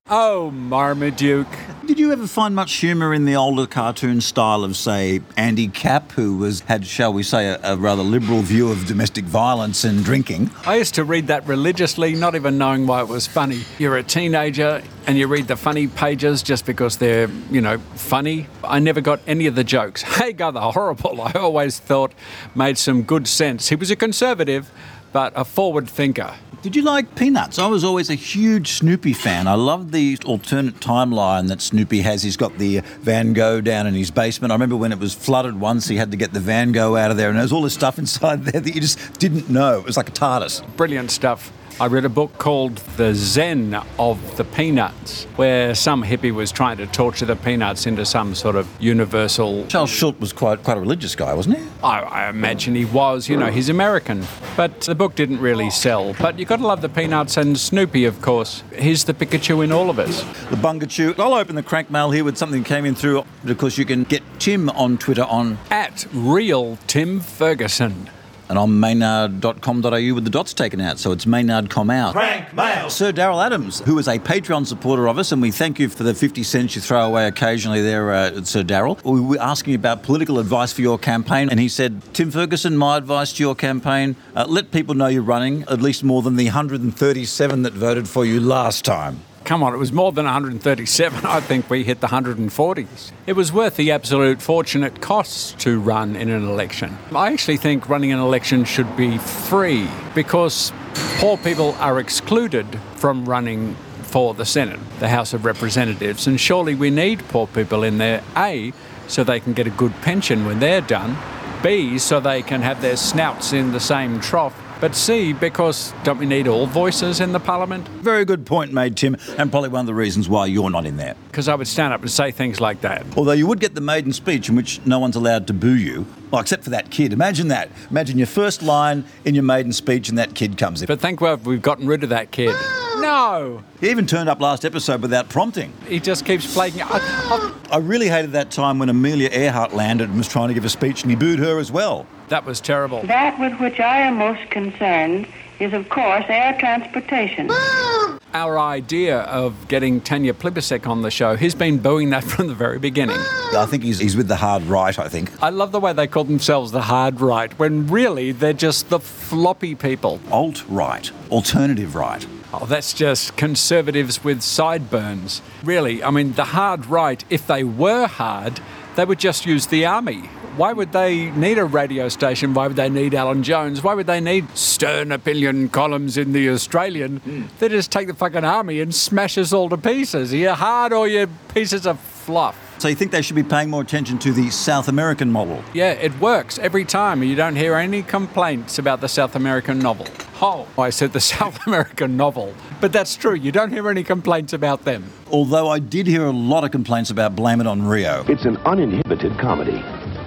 oh, 0.09 0.49
Marmaduke. 0.51 1.47
Did 1.85 1.99
you 1.99 2.13
ever 2.13 2.27
find 2.27 2.55
much 2.55 2.75
humour 2.75 3.13
in 3.13 3.25
the 3.25 3.35
older 3.35 3.67
cartoon 3.67 4.21
style 4.21 4.63
of, 4.63 4.77
say, 4.77 5.19
Andy 5.35 5.67
Capp, 5.67 6.13
who 6.13 6.37
was 6.37 6.61
had, 6.61 6.87
shall 6.87 7.11
we 7.11 7.23
say, 7.23 7.47
a, 7.47 7.59
a 7.61 7.75
rather 7.75 8.03
liberal 8.03 8.41
view 8.41 8.71
of 8.71 8.85
domestic 8.85 9.25
violence 9.25 9.83
and 9.83 10.01
drinking? 10.01 10.49
I 10.65 10.77
used 10.77 10.95
to 10.95 11.03
read 11.03 11.27
that 11.27 11.45
religiously, 11.45 12.15
not 12.15 12.35
even 12.35 12.57
knowing 12.57 12.87
why 12.87 13.01
it 13.01 13.09
was 13.09 13.27
funny. 13.27 13.63
You're 13.79 13.97
a 13.97 14.03
teenager 14.03 14.81
and 15.07 15.17
you 15.17 15.27
read 15.27 15.49
the 15.49 15.57
funny 15.57 15.87
pages 15.87 16.41
just 16.41 16.65
because 16.65 16.97
they're, 16.97 17.29
you 17.51 17.59
know, 17.59 17.79
funny. 17.95 18.47
I 18.63 18.79
never 18.79 19.01
got 19.01 19.19
any 19.27 19.47
of 19.47 19.55
the 19.55 19.65
jokes. 19.65 20.01
Hagar 20.17 20.53
the 20.53 20.71
Horrible, 20.71 21.21
I 21.21 21.33
always 21.33 21.79
thought 21.79 22.13
made 22.55 22.77
some 22.77 23.03
good 23.03 23.27
sense. 23.27 23.67
He 23.67 23.75
was 23.75 23.91
a 23.91 23.97
conservative, 23.97 24.71
but 25.11 25.33
a 25.35 25.43
forward 25.43 25.89
thinker. 25.89 26.33
Did 26.63 26.77
you 26.77 26.81
like 26.81 27.15
Peanuts? 27.15 27.59
I 27.59 27.67
was 27.67 27.83
always 27.83 28.09
a 28.09 28.15
huge 28.15 28.71
Snoopy 28.71 29.11
fan. 29.11 29.49
I 29.49 29.55
love 29.55 29.91
the 29.91 30.17
alternate 30.23 30.75
timeline 30.75 31.49
that 31.49 31.59
Snoopy 31.59 31.99
has. 31.99 32.23
He's 32.23 32.37
got 32.37 32.57
the 32.57 32.79
Van 33.01 33.33
Gogh 33.33 33.59
down 33.59 33.85
in 33.85 33.93
his 33.93 34.11
basement. 34.11 34.53
I 34.53 34.55
remember 34.55 34.77
when 34.77 34.93
it 34.93 34.97
was 34.97 35.13
flooded 35.13 35.59
once, 35.59 35.89
he 35.89 35.97
had 35.97 36.11
to 36.11 36.15
get 36.15 36.31
the 36.31 36.39
Van 36.39 36.71
Gogh 36.71 36.95
out 36.95 37.11
of 37.11 37.17
there, 37.17 37.27
and 37.27 37.35
there 37.35 37.43
was 37.43 37.51
all 37.51 37.63
this 37.63 37.73
stuff 37.73 37.99
inside 37.99 38.45
there 38.45 38.61
that 38.61 38.73
you 38.73 38.79
just 38.79 39.19
didn't 39.19 39.49
know. 39.49 39.77
It 39.77 39.85
was 39.85 39.97
like 39.97 40.07
a 40.07 40.13
TARDIS. 40.13 40.77
Brilliant 40.77 41.11
stuff. 41.11 41.51
I 41.79 41.87
read 41.87 42.05
a 42.05 42.09
book 42.09 42.37
called 42.37 42.77
The 42.97 43.15
Zen 43.15 43.75
of 43.97 44.37
the 44.37 44.43
Peanuts, 44.43 45.25
where 45.37 45.73
some 45.73 46.03
hippie 46.03 46.31
was 46.31 46.51
trying 46.51 46.77
to 46.77 46.85
torture 46.85 47.25
the 47.25 47.35
peanuts 47.35 47.87
into 47.87 48.05
some 48.05 48.35
sort 48.35 48.55
of 48.55 48.69
universal. 48.79 49.65
Charles 49.67 49.89
Schulz 49.89 50.19
was 50.19 50.33
quite 50.33 50.63
quite 50.63 50.77
a 50.77 50.79
religious 50.79 51.15
guy, 51.15 51.33
wasn't 51.33 51.57
he? 51.57 51.65
I, 51.83 52.01
I 52.01 52.29
imagine 52.29 52.75
he 52.75 52.85
was, 52.85 53.27
you 53.27 53.37
know, 53.37 53.47
he's 53.47 53.69
American. 53.69 54.23
But 54.55 54.81
the 54.81 54.93
book 54.93 55.15
didn't 55.15 55.39
really 55.39 55.71
sell. 55.71 56.13
But 56.13 56.37
you've 56.37 56.47
got 56.47 56.57
to 56.57 56.67
love 56.67 56.81
the 56.81 56.89
peanuts 56.89 57.37
and 57.37 57.57
Snoopy, 57.57 58.05
of 58.05 58.21
course. 58.21 58.63
He's 58.77 59.03
the 59.05 59.13
Pikachu 59.13 59.63
in 59.63 59.71
all 59.71 59.89
of 59.89 59.97
us. 59.97 60.21
The 60.49 60.57
Bunga 60.57 60.87
Chew. 60.87 61.15
I'll 61.17 61.33
open 61.33 61.55
the 61.55 61.63
crank 61.63 61.89
mail 61.89 62.11
here 62.11 62.23
with 62.23 62.37
something 62.37 62.63
came 62.63 62.85
in 62.85 62.93
through 62.93 63.25
because 63.43 63.79
you 63.79 63.85
can 63.85 64.03
get 64.03 64.21
Tim 64.39 64.69
on 64.69 64.99
Twitter 64.99 65.23
on 65.23 65.57
At 65.71 66.05
Real 66.13 66.77
Tim 66.85 67.19
Ferguson. 67.19 68.09
And 68.53 68.59
on 68.59 68.79
maynard.com.au 68.79 70.13
with 70.13 70.23
the 70.25 70.29
dots 70.29 70.53
taken 70.53 70.79
out, 70.79 70.99
so 70.99 71.11
it's 71.11 71.25
Maynard.com 71.25 71.89
out. 71.89 72.13
Crank 72.13 72.53
mail. 72.53 72.87
Sir 72.87 73.11
Daryl 73.11 73.43
Adams, 73.43 73.79
who 73.79 73.97
is 73.97 74.07
a 74.07 74.19
Patreon 74.19 74.67
supporter 74.67 75.07
of 75.07 75.17
us, 75.17 75.31
and 75.31 75.41
we 75.41 75.49
thank 75.49 75.79
you 75.79 75.89
for 75.89 76.03
the 76.03 76.13
50 76.13 76.43
cents 76.43 76.75
you 76.75 76.81
throw 76.81 77.03
away 77.03 77.25
occasionally 77.25 77.81
there, 77.81 78.13
uh, 78.13 78.43
Sir 78.43 78.61
Daryl. 78.61 79.03
We 79.03 79.21
were 79.21 79.41
asking 79.41 79.73
about 79.73 80.03
political 80.03 80.37
advice 80.37 80.71
for 80.71 80.81
your 80.81 80.99
campaign, 80.99 81.49
and 81.49 81.59
he 81.59 81.67
said, 81.67 81.99
Tim 82.13 82.29
Ferguson, 82.29 82.77
my 82.77 82.97
advice 82.97 83.33
to 83.33 83.43
your 83.43 83.55
campaign, 83.55 84.15
uh, 84.35 84.45
let 84.47 84.69
people 84.69 84.93
know 84.93 85.07
you're 85.07 85.23
running, 85.23 85.63
at 85.63 85.81
least 85.81 86.03
more 86.03 86.21
than 86.21 86.35
the 86.35 86.45
137 86.45 87.63
that 87.63 87.73
voted 87.73 88.07
for 88.07 88.23
you 88.23 88.39
last 88.39 88.85
time. 88.85 89.21
Come 89.45 89.61
on, 89.61 89.73
it 89.73 89.77
was 89.77 89.91
more 89.91 90.13
than 90.13 90.25
137. 90.25 91.25
I 91.25 91.41
think 91.41 91.69
we 91.69 91.83
hit 91.83 91.99
the 91.99 92.07
140s. 92.07 93.11
It 93.27 93.33
was 93.33 93.51
worth 93.51 93.75
the 93.75 93.91
absolute 93.91 94.41
fortunate 94.41 95.01
costs 95.01 95.51
to 95.63 95.79
run 95.79 96.15
in 96.15 96.29
an 96.29 96.47
election. 96.47 96.97
I 97.13 97.31
actually 97.31 97.57
think 97.57 97.89
running 97.89 98.13
an 98.13 98.19
election 98.19 98.63
should 98.63 98.95
be 98.95 99.17
free 99.17 99.89
because 100.15 100.71
poor 101.17 101.37
people 101.37 101.73
are 101.79 101.99
excluded 101.99 102.65
from 102.95 103.25
running 103.25 103.75
for 104.03 104.33
the 104.33 104.45
Senate, 104.45 104.79
the 104.99 105.09
House 105.09 105.33
of 105.33 105.43
Representatives, 105.43 106.27
and 106.27 106.39
surely 106.39 106.75
we 106.75 106.89
need 106.89 107.19
poor 107.27 107.47
people 107.47 107.83
in 107.83 107.97
there, 107.97 108.23
A, 108.37 108.71
so 109.07 109.23
they 109.23 109.39
can 109.39 109.53
get 109.53 109.67
a 109.67 109.71
good 109.71 109.93
pension 110.01 110.45
when 110.45 110.59
they're 110.59 110.81
done, 110.81 111.17
B, 111.63 111.97
so 111.97 112.19
they 112.19 112.43
can 112.43 112.61
have 112.61 112.81
their 112.81 112.95
snouts 112.95 113.53
in 113.53 113.71
the 113.71 113.79
same 113.79 114.19
trough, 114.19 114.53
but 114.83 114.95
C, 114.95 115.31
because 115.31 115.93
don't 116.03 116.17
we 116.17 116.25
need 116.25 116.45
all 116.45 116.65
voices 116.65 117.21
in 117.21 117.31
the 117.31 117.39
Parliament? 117.39 117.87
Very 117.87 118.25
good 118.25 118.45
point 118.45 118.73
made, 118.73 118.97
Tim, 118.97 119.15
and 119.37 119.49
probably 119.49 119.69
one 119.69 119.79
of 119.79 119.85
the 119.85 119.93
reasons 119.93 120.27
why 120.27 120.45
you're 120.47 120.69
not 120.69 120.85
in 120.85 120.97
there. 120.97 121.15
because 121.31 121.47
I 121.47 121.55
would 121.55 121.69
stand 121.69 121.93
up 121.93 122.01
and 122.01 122.11
say 122.11 122.31
things 122.31 122.59
like 122.59 122.81
that. 122.81 123.05
Although 123.15 123.31
you 123.31 123.47
would 123.47 123.61
get 123.61 123.75
the 123.75 123.81
maiden 123.81 124.11
speech 124.11 124.49
in 124.49 124.57
which 124.57 124.85
no 124.85 124.99
one's 124.99 125.15
allowed 125.15 125.47
to 125.47 125.53
boo 125.53 125.73
you, 125.77 126.05
well, 126.31 126.41
except 126.41 126.65
for 126.65 126.71
that 126.71 126.91
kid. 126.91 127.13
Imagine 127.13 127.47
that. 127.47 127.69
Imagine 127.91 128.17
your 128.17 128.27
first 128.27 128.61
line 128.61 129.05
in 129.23 129.35
your 129.35 129.45
maiden 129.45 129.71
speech 129.71 130.09
and 130.09 130.17
that 130.17 130.35
kid 130.35 130.57
comes 130.57 130.81
in. 130.81 130.87
But 130.87 130.99
thank 130.99 131.19
God 131.19 131.45
we've 131.45 131.61
gotten 131.61 131.87
rid 131.87 132.03
of 132.03 132.09
that 132.09 132.31
kid. 132.31 132.49
Ah! 132.51 132.79
No, 132.97 133.63
He 133.81 133.89
even 133.89 134.05
turned 134.05 134.29
up 134.29 134.39
last 134.39 134.63
episode 134.63 135.01
without 135.01 135.27
prompting. 135.27 135.73
he 135.89 135.99
just 135.99 136.25
keeps 136.25 136.53
playing. 136.53 136.81
I, 136.81 136.87
I, 136.89 137.53
I 137.73 137.77
really 137.77 138.07
hated 138.07 138.31
that 138.31 138.49
time 138.49 138.79
when 138.79 138.87
Amelia 138.89 139.29
Earhart 139.29 139.73
landed 139.73 140.07
and 140.09 140.17
was 140.17 140.27
trying 140.27 140.47
to 140.49 140.53
give 140.53 140.63
a 140.63 140.69
speech 140.69 141.03
and 141.03 141.09
he 141.11 141.15
booed 141.15 141.39
her 141.39 141.59
as 141.59 141.71
well. 141.71 142.05
That 142.33 142.45
was 142.45 142.59
terrible. 142.59 143.03
That 143.03 143.39
with 143.39 143.59
which 143.59 143.79
I 143.79 143.99
am 143.99 144.17
most 144.17 144.49
concerned 144.49 145.27
is, 145.59 145.71
of 145.71 145.87
course, 145.89 146.25
air 146.27 146.57
transportation. 146.59 147.51
Our 148.33 148.57
idea 148.57 149.19
of 149.19 149.67
getting 149.67 150.01
Tanya 150.01 150.33
Plibersek 150.33 150.87
on 150.87 151.03
the 151.03 151.11
show, 151.11 151.35
he's 151.35 151.53
been 151.53 151.77
booing 151.77 152.09
that 152.09 152.23
from 152.23 152.47
the 152.47 152.55
very 152.55 152.79
beginning. 152.79 153.19
I 153.55 153.67
think 153.69 153.83
he's, 153.83 153.99
he's 153.99 154.17
with 154.17 154.27
the 154.27 154.37
hard 154.37 154.63
right, 154.63 154.97
I 154.97 155.07
think. 155.09 155.31
I 155.43 155.49
love 155.49 155.71
the 155.71 155.79
way 155.79 155.93
they 155.93 156.07
call 156.07 156.23
themselves 156.23 156.71
the 156.71 156.81
hard 156.81 157.21
right, 157.21 157.53
when 157.59 157.85
really 157.85 158.31
they're 158.31 158.51
just 158.53 158.89
the 158.89 158.99
floppy 158.99 159.75
people. 159.75 160.19
Alt 160.31 160.67
right, 160.67 161.11
alternative 161.29 161.93
right. 161.93 162.25
Oh, 162.51 162.65
that's 162.65 162.93
just 162.93 163.37
conservatives 163.37 164.23
with 164.23 164.41
sideburns. 164.41 165.43
Really, 165.63 166.03
I 166.03 166.09
mean, 166.09 166.33
the 166.33 166.45
hard 166.45 166.87
right, 166.87 167.23
if 167.29 167.45
they 167.45 167.63
were 167.63 168.07
hard, 168.07 168.59
they 168.95 169.05
would 169.05 169.19
just 169.19 169.45
use 169.45 169.67
the 169.67 169.85
army. 169.85 170.29
Why 170.55 170.71
would 170.71 170.91
they 170.91 171.31
need 171.31 171.57
a 171.57 171.65
radio 171.65 172.09
station? 172.09 172.53
Why 172.53 172.67
would 172.67 172.75
they 172.75 172.89
need 172.89 173.15
Alan 173.15 173.41
Jones? 173.41 173.81
Why 173.81 173.95
would 173.95 174.05
they 174.05 174.21
need 174.21 174.55
stern 174.55 175.11
opinion 175.11 175.69
columns 175.69 176.15
in 176.15 176.31
the 176.31 176.47
Australian? 176.49 177.17
Hmm. 177.17 177.43
They 177.57 177.69
just 177.69 177.91
take 177.91 178.07
the 178.07 178.13
fucking 178.13 178.45
army 178.45 178.79
and 178.79 178.93
smash 178.93 179.37
us 179.39 179.51
all 179.51 179.67
to 179.69 179.77
pieces. 179.77 180.31
Are 180.31 180.37
You're 180.37 180.53
hard 180.53 180.93
or 180.93 181.05
are 181.05 181.07
you're 181.07 181.27
pieces 181.53 181.87
of 181.87 181.99
fluff. 181.99 182.59
So 182.77 182.87
you 182.87 182.95
think 182.95 183.11
they 183.11 183.21
should 183.23 183.35
be 183.35 183.43
paying 183.43 183.69
more 183.71 183.81
attention 183.81 184.19
to 184.19 184.31
the 184.31 184.51
South 184.51 184.87
American 184.89 185.31
model? 185.31 185.63
Yeah, 185.73 185.93
it 185.93 186.19
works 186.19 186.59
every 186.59 186.85
time. 186.85 187.23
You 187.23 187.35
don't 187.35 187.55
hear 187.55 187.75
any 187.75 188.03
complaints 188.03 188.77
about 188.77 189.01
the 189.01 189.07
South 189.07 189.35
American 189.35 189.79
novel. 189.79 190.05
Oh, 190.41 190.67
I 190.77 190.91
said 190.91 191.13
the 191.13 191.19
South 191.33 191.65
American 191.65 192.15
novel. 192.15 192.53
But 192.79 192.93
that's 192.93 193.15
true. 193.15 193.33
You 193.33 193.51
don't 193.51 193.71
hear 193.71 193.89
any 193.89 194.03
complaints 194.03 194.53
about 194.53 194.83
them. 194.83 195.05
Although 195.31 195.69
I 195.69 195.79
did 195.79 196.05
hear 196.05 196.25
a 196.25 196.31
lot 196.31 196.63
of 196.63 196.71
complaints 196.71 197.09
about 197.09 197.35
Blame 197.35 197.61
It 197.61 197.67
on 197.67 197.81
Rio. 197.81 198.23
It's 198.27 198.45
an 198.45 198.57
uninhibited 198.57 199.39
comedy 199.39 199.81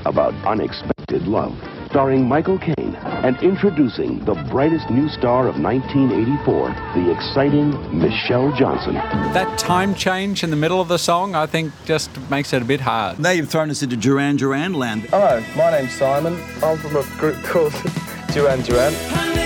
about 0.06 0.34
unexpected 0.46 1.26
love, 1.26 1.52
starring 1.90 2.26
Michael 2.26 2.58
Caine 2.58 2.94
and 2.96 3.36
introducing 3.42 4.24
the 4.24 4.34
brightest 4.50 4.88
new 4.90 5.08
star 5.08 5.48
of 5.48 5.58
1984, 5.60 6.68
the 6.94 7.12
exciting 7.12 7.98
Michelle 7.98 8.52
Johnson. 8.56 8.94
That 8.94 9.58
time 9.58 9.94
change 9.94 10.42
in 10.44 10.50
the 10.50 10.56
middle 10.56 10.80
of 10.80 10.88
the 10.88 10.98
song, 10.98 11.34
I 11.34 11.46
think, 11.46 11.72
just 11.84 12.10
makes 12.30 12.52
it 12.52 12.62
a 12.62 12.64
bit 12.64 12.80
hard. 12.80 13.18
Now 13.18 13.30
you've 13.30 13.48
thrown 13.48 13.70
us 13.70 13.82
into 13.82 13.96
Duran 13.96 14.36
Duran 14.36 14.74
land. 14.74 15.02
Hello, 15.10 15.42
my 15.56 15.70
name's 15.70 15.92
Simon. 15.92 16.34
I'm 16.62 16.78
from 16.78 16.96
a 16.96 17.02
group 17.18 17.42
called 17.44 17.72
Duran 18.32 18.62
Duran. 18.62 19.45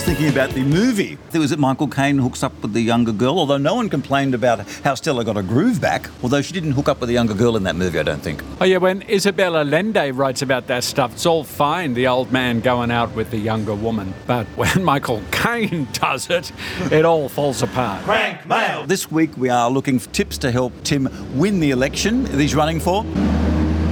Was 0.00 0.06
thinking 0.06 0.30
about 0.30 0.48
the 0.50 0.62
movie. 0.62 1.18
It 1.34 1.38
was 1.38 1.50
that 1.50 1.58
Michael 1.58 1.86
Caine 1.86 2.16
hooks 2.16 2.42
up 2.42 2.54
with 2.62 2.72
the 2.72 2.80
younger 2.80 3.12
girl, 3.12 3.38
although 3.38 3.58
no 3.58 3.74
one 3.74 3.90
complained 3.90 4.34
about 4.34 4.66
how 4.82 4.94
Stella 4.94 5.26
got 5.26 5.36
a 5.36 5.42
groove 5.42 5.78
back, 5.78 6.08
although 6.22 6.40
she 6.40 6.54
didn't 6.54 6.72
hook 6.72 6.88
up 6.88 7.00
with 7.00 7.08
the 7.08 7.12
younger 7.12 7.34
girl 7.34 7.54
in 7.54 7.64
that 7.64 7.76
movie, 7.76 7.98
I 7.98 8.02
don't 8.02 8.22
think. 8.22 8.42
Oh, 8.62 8.64
yeah, 8.64 8.78
when 8.78 9.02
Isabel 9.02 9.58
Allende 9.58 10.10
writes 10.12 10.40
about 10.40 10.68
that 10.68 10.84
stuff, 10.84 11.12
it's 11.12 11.26
all 11.26 11.44
fine, 11.44 11.92
the 11.92 12.06
old 12.06 12.32
man 12.32 12.60
going 12.60 12.90
out 12.90 13.14
with 13.14 13.30
the 13.30 13.36
younger 13.36 13.74
woman. 13.74 14.14
But 14.26 14.46
when 14.56 14.82
Michael 14.82 15.22
Caine 15.32 15.86
does 15.92 16.30
it, 16.30 16.50
it 16.90 17.04
all 17.04 17.28
falls 17.28 17.62
apart. 17.62 18.02
Crank 18.04 18.46
mail. 18.46 18.86
This 18.86 19.10
week 19.10 19.36
we 19.36 19.50
are 19.50 19.70
looking 19.70 19.98
for 19.98 20.08
tips 20.10 20.38
to 20.38 20.50
help 20.50 20.72
Tim 20.82 21.10
win 21.38 21.60
the 21.60 21.72
election 21.72 22.24
that 22.24 22.40
he's 22.40 22.54
running 22.54 22.80
for. 22.80 23.04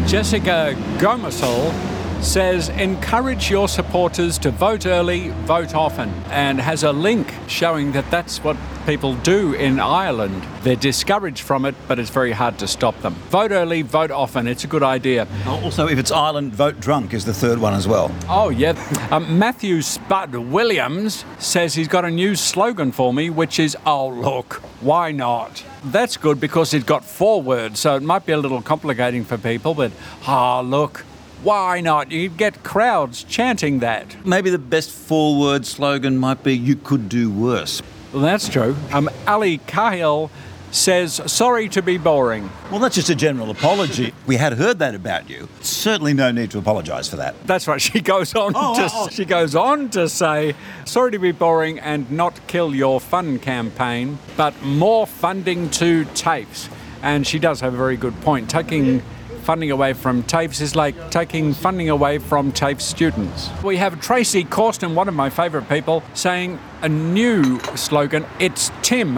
Jessica 0.06 0.74
Gomasol 0.96 1.97
says 2.20 2.68
encourage 2.70 3.50
your 3.50 3.68
supporters 3.68 4.38
to 4.38 4.50
vote 4.50 4.86
early, 4.86 5.28
vote 5.44 5.74
often, 5.74 6.08
and 6.30 6.60
has 6.60 6.82
a 6.82 6.92
link 6.92 7.32
showing 7.46 7.92
that 7.92 8.10
that's 8.10 8.42
what 8.42 8.56
people 8.86 9.14
do 9.16 9.52
in 9.52 9.78
Ireland. 9.78 10.42
They're 10.62 10.74
discouraged 10.76 11.40
from 11.42 11.64
it, 11.64 11.74
but 11.86 11.98
it's 11.98 12.10
very 12.10 12.32
hard 12.32 12.58
to 12.58 12.66
stop 12.66 12.98
them. 13.02 13.14
Vote 13.30 13.52
early, 13.52 13.82
vote 13.82 14.10
often. 14.10 14.46
It's 14.46 14.64
a 14.64 14.66
good 14.66 14.82
idea. 14.82 15.28
Also, 15.46 15.86
if 15.86 15.98
it's 15.98 16.10
Ireland, 16.10 16.54
vote 16.54 16.80
drunk 16.80 17.12
is 17.12 17.24
the 17.24 17.34
third 17.34 17.58
one 17.58 17.74
as 17.74 17.86
well. 17.86 18.10
Oh, 18.28 18.48
yeah. 18.48 18.72
Um, 19.10 19.38
Matthew 19.38 19.82
Spud 19.82 20.34
Williams 20.34 21.24
says 21.38 21.74
he's 21.74 21.88
got 21.88 22.04
a 22.04 22.10
new 22.10 22.34
slogan 22.34 22.92
for 22.92 23.12
me, 23.12 23.30
which 23.30 23.58
is, 23.58 23.76
oh, 23.84 24.08
look, 24.08 24.54
why 24.80 25.12
not? 25.12 25.64
That's 25.84 26.16
good 26.16 26.40
because 26.40 26.74
it's 26.74 26.84
got 26.84 27.04
four 27.04 27.40
words, 27.42 27.80
so 27.80 27.94
it 27.96 28.02
might 28.02 28.26
be 28.26 28.32
a 28.32 28.38
little 28.38 28.62
complicating 28.62 29.24
for 29.24 29.38
people, 29.38 29.74
but, 29.74 29.92
oh, 30.26 30.62
look, 30.62 31.04
why 31.42 31.80
not? 31.80 32.10
You'd 32.10 32.36
get 32.36 32.62
crowds 32.62 33.22
chanting 33.24 33.78
that. 33.80 34.26
Maybe 34.26 34.50
the 34.50 34.58
best 34.58 34.90
four 34.90 35.38
word 35.38 35.66
slogan 35.66 36.18
might 36.18 36.42
be 36.42 36.56
You 36.56 36.76
could 36.76 37.08
do 37.08 37.30
worse. 37.30 37.82
Well, 38.12 38.22
that's 38.22 38.48
true. 38.48 38.74
Um, 38.92 39.08
Ali 39.26 39.58
Cahill 39.66 40.30
says, 40.70 41.20
sorry 41.26 41.68
to 41.70 41.80
be 41.80 41.96
boring. 41.96 42.50
Well, 42.70 42.80
that's 42.80 42.94
just 42.94 43.08
a 43.08 43.14
general 43.14 43.50
apology. 43.50 44.12
we 44.26 44.36
had 44.36 44.52
heard 44.54 44.78
that 44.80 44.94
about 44.94 45.30
you. 45.30 45.48
Certainly 45.60 46.14
no 46.14 46.30
need 46.30 46.50
to 46.50 46.58
apologise 46.58 47.08
for 47.08 47.16
that. 47.16 47.34
That's 47.46 47.66
right. 47.66 47.80
She 47.80 48.00
goes 48.00 48.34
on 48.34 48.52
Oh, 48.54 48.74
to 48.74 48.82
oh, 48.82 48.88
oh. 48.92 49.08
she 49.08 49.24
goes 49.24 49.54
on 49.54 49.88
to 49.90 50.08
say, 50.08 50.54
"Sorry 50.84 51.10
to 51.12 51.18
be 51.18 51.32
boring 51.32 51.78
and 51.78 52.10
not 52.10 52.38
kill 52.48 52.74
your 52.74 53.00
fun 53.00 53.38
campaign, 53.38 54.18
but 54.36 54.60
more 54.62 55.06
funding 55.06 55.70
to 55.70 56.04
TAFEs." 56.06 56.68
And 57.02 57.26
she 57.26 57.38
does 57.38 57.60
have 57.60 57.72
a 57.72 57.76
very 57.76 57.96
good 57.96 58.18
point. 58.20 58.50
Taking 58.50 59.02
funding 59.48 59.70
away 59.70 59.94
from 59.94 60.22
TAFEs 60.24 60.60
is 60.60 60.76
like 60.76 61.10
taking 61.10 61.54
funding 61.54 61.88
away 61.88 62.18
from 62.18 62.52
TAFE 62.52 62.82
students. 62.82 63.48
We 63.62 63.78
have 63.78 63.98
Tracy 63.98 64.44
Corsten, 64.44 64.92
one 64.92 65.08
of 65.08 65.14
my 65.14 65.30
favourite 65.30 65.66
people, 65.70 66.02
saying 66.12 66.58
a 66.82 66.88
new 66.90 67.58
slogan. 67.74 68.26
It's 68.38 68.70
Tim. 68.82 69.16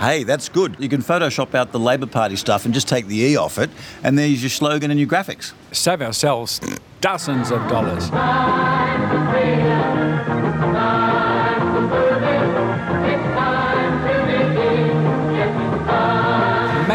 Hey, 0.00 0.24
that's 0.24 0.48
good. 0.48 0.74
You 0.80 0.88
can 0.88 1.00
Photoshop 1.00 1.54
out 1.54 1.70
the 1.70 1.78
Labor 1.78 2.06
Party 2.06 2.34
stuff 2.34 2.64
and 2.64 2.74
just 2.74 2.88
take 2.88 3.06
the 3.06 3.20
E 3.20 3.36
off 3.36 3.56
it, 3.56 3.70
and 4.02 4.18
there's 4.18 4.42
your 4.42 4.50
slogan 4.50 4.90
and 4.90 4.98
your 4.98 5.08
graphics. 5.08 5.52
Save 5.70 6.02
ourselves 6.02 6.60
dozens 7.00 7.52
of 7.52 7.60
dollars. 7.68 8.10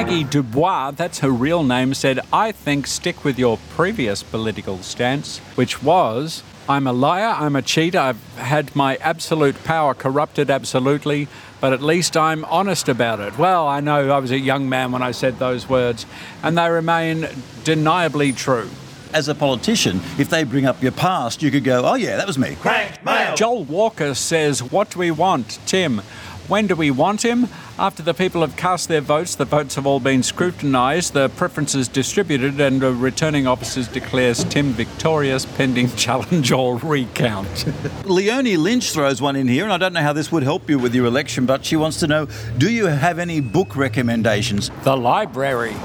Maggie 0.04 0.26
Dubois, 0.26 0.92
that's 0.92 1.20
her 1.20 1.30
real 1.30 1.64
name, 1.64 1.94
said, 1.94 2.20
I 2.34 2.52
think 2.52 2.88
stick 2.88 3.24
with 3.24 3.40
your 3.40 3.58
previous 3.70 4.22
political 4.22 4.80
stance, 4.80 5.38
which 5.56 5.82
was 5.82 6.44
I'm 6.68 6.88
a 6.88 6.92
liar, 6.92 7.34
I'm 7.40 7.56
a 7.56 7.62
cheater, 7.62 8.00
I've 8.00 8.36
had 8.36 8.76
my 8.76 8.98
absolute 8.98 9.64
power 9.64 9.94
corrupted 9.94 10.50
absolutely, 10.50 11.30
but 11.62 11.72
at 11.72 11.82
least 11.82 12.18
I'm 12.18 12.44
honest 12.46 12.90
about 12.90 13.22
it. 13.22 13.38
Well, 13.38 13.66
I 13.66 13.80
know 13.80 14.10
I 14.10 14.20
was 14.20 14.32
a 14.32 14.38
young 14.38 14.68
man 14.68 14.92
when 14.92 15.02
I 15.02 15.12
said 15.12 15.40
those 15.40 15.70
words, 15.70 16.06
and 16.44 16.58
they 16.58 16.70
remain 16.70 17.22
deniably 17.64 18.36
true. 18.36 18.70
As 19.14 19.30
a 19.30 19.36
politician, 19.36 20.02
if 20.18 20.30
they 20.30 20.44
bring 20.44 20.66
up 20.66 20.84
your 20.84 20.92
past, 20.92 21.42
you 21.42 21.50
could 21.50 21.64
go, 21.64 21.86
oh 21.86 21.94
yeah, 21.94 22.18
that 22.18 22.28
was 22.28 22.38
me. 22.38 22.56
Crank 22.56 23.06
mail. 23.06 23.36
Joel 23.36 23.64
Walker 23.64 24.16
says, 24.16 24.62
What 24.62 24.90
do 24.90 25.00
we 25.00 25.12
want, 25.12 25.60
Tim? 25.66 26.02
When 26.50 26.68
do 26.68 26.76
we 26.76 26.92
want 26.92 27.24
him? 27.24 27.48
After 27.80 28.04
the 28.04 28.14
people 28.14 28.42
have 28.42 28.58
cast 28.58 28.90
their 28.90 29.00
votes, 29.00 29.34
the 29.34 29.46
votes 29.46 29.76
have 29.76 29.88
all 29.88 30.02
been 30.02 30.22
scrutinised, 30.24 31.14
the 31.14 31.30
preferences 31.30 31.88
distributed, 31.88 32.60
and 32.60 32.82
the 32.82 32.92
returning 32.92 33.48
officers 33.48 33.88
declares 33.88 34.44
Tim 34.44 34.74
victorious 34.74 35.46
pending 35.46 35.90
challenge 35.96 36.52
or 36.52 36.78
recount. 36.78 37.66
Leonie 38.06 38.58
Lynch 38.58 38.92
throws 38.92 39.22
one 39.22 39.38
in 39.38 39.48
here, 39.48 39.64
and 39.64 39.72
I 39.72 39.78
don't 39.78 39.94
know 39.94 40.02
how 40.02 40.12
this 40.12 40.34
would 40.34 40.44
help 40.44 40.70
you 40.70 40.78
with 40.78 40.94
your 40.94 41.06
election, 41.06 41.46
but 41.46 41.64
she 41.64 41.78
wants 41.78 42.00
to 42.02 42.08
know 42.08 42.28
do 42.58 42.70
you 42.70 42.88
have 42.88 43.20
any 43.20 43.40
book 43.40 43.76
recommendations? 43.78 44.70
the 44.84 44.96
library. 44.98 45.76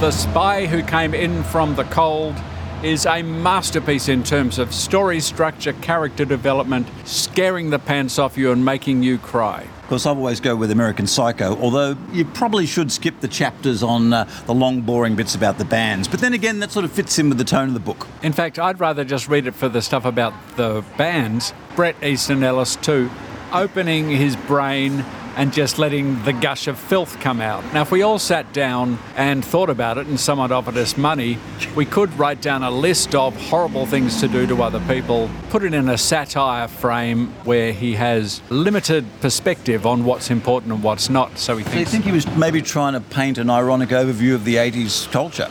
The 0.00 0.10
Spy 0.10 0.66
Who 0.66 0.82
Came 0.82 1.12
In 1.12 1.42
From 1.44 1.74
the 1.74 1.84
Cold 1.84 2.34
is 2.82 3.04
a 3.04 3.22
masterpiece 3.22 4.08
in 4.08 4.22
terms 4.22 4.58
of 4.58 4.72
story 4.72 5.20
structure, 5.20 5.74
character 5.74 6.24
development, 6.24 6.86
scaring 7.04 7.70
the 7.70 7.78
pants 7.78 8.18
off 8.18 8.38
you 8.38 8.52
and 8.52 8.64
making 8.64 9.02
you 9.02 9.18
cry. 9.18 9.66
Of 9.88 9.90
course, 9.92 10.04
I 10.04 10.10
always 10.10 10.40
go 10.40 10.54
with 10.54 10.70
American 10.70 11.06
Psycho, 11.06 11.56
although 11.62 11.96
you 12.12 12.26
probably 12.26 12.66
should 12.66 12.92
skip 12.92 13.20
the 13.20 13.26
chapters 13.26 13.82
on 13.82 14.12
uh, 14.12 14.28
the 14.44 14.52
long, 14.52 14.82
boring 14.82 15.16
bits 15.16 15.34
about 15.34 15.56
the 15.56 15.64
bands. 15.64 16.06
But 16.06 16.20
then 16.20 16.34
again, 16.34 16.60
that 16.60 16.70
sort 16.70 16.84
of 16.84 16.92
fits 16.92 17.18
in 17.18 17.30
with 17.30 17.38
the 17.38 17.44
tone 17.44 17.68
of 17.68 17.72
the 17.72 17.80
book. 17.80 18.06
In 18.22 18.34
fact, 18.34 18.58
I'd 18.58 18.80
rather 18.80 19.02
just 19.02 19.28
read 19.28 19.46
it 19.46 19.54
for 19.54 19.66
the 19.66 19.80
stuff 19.80 20.04
about 20.04 20.34
the 20.58 20.84
bands. 20.98 21.54
Bret 21.74 21.96
Easton 22.04 22.44
Ellis, 22.44 22.76
too, 22.76 23.10
opening 23.50 24.10
his 24.10 24.36
brain 24.36 25.06
and 25.38 25.52
just 25.52 25.78
letting 25.78 26.22
the 26.24 26.32
gush 26.32 26.66
of 26.66 26.76
filth 26.78 27.18
come 27.20 27.40
out. 27.40 27.64
Now, 27.72 27.82
if 27.82 27.92
we 27.92 28.02
all 28.02 28.18
sat 28.18 28.52
down 28.52 28.98
and 29.16 29.44
thought 29.44 29.70
about 29.70 29.96
it 29.96 30.08
and 30.08 30.18
someone 30.18 30.50
offered 30.50 30.76
us 30.76 30.96
money, 30.96 31.38
we 31.76 31.86
could 31.86 32.12
write 32.18 32.42
down 32.42 32.64
a 32.64 32.70
list 32.70 33.14
of 33.14 33.36
horrible 33.48 33.86
things 33.86 34.20
to 34.20 34.26
do 34.26 34.48
to 34.48 34.62
other 34.62 34.80
people, 34.80 35.30
put 35.48 35.62
it 35.62 35.72
in 35.72 35.88
a 35.88 35.96
satire 35.96 36.66
frame 36.66 37.28
where 37.44 37.72
he 37.72 37.94
has 37.94 38.42
limited 38.50 39.06
perspective 39.20 39.86
on 39.86 40.04
what's 40.04 40.28
important 40.28 40.72
and 40.72 40.82
what's 40.82 41.08
not. 41.08 41.38
So 41.38 41.56
he 41.56 41.64
Do 41.64 41.78
you 41.78 41.86
think 41.86 42.04
he 42.04 42.12
was 42.12 42.26
maybe 42.36 42.60
trying 42.60 42.94
to 42.94 43.00
paint 43.00 43.38
an 43.38 43.48
ironic 43.48 43.90
overview 43.90 44.34
of 44.34 44.44
the 44.44 44.56
80s 44.56 45.10
culture? 45.10 45.48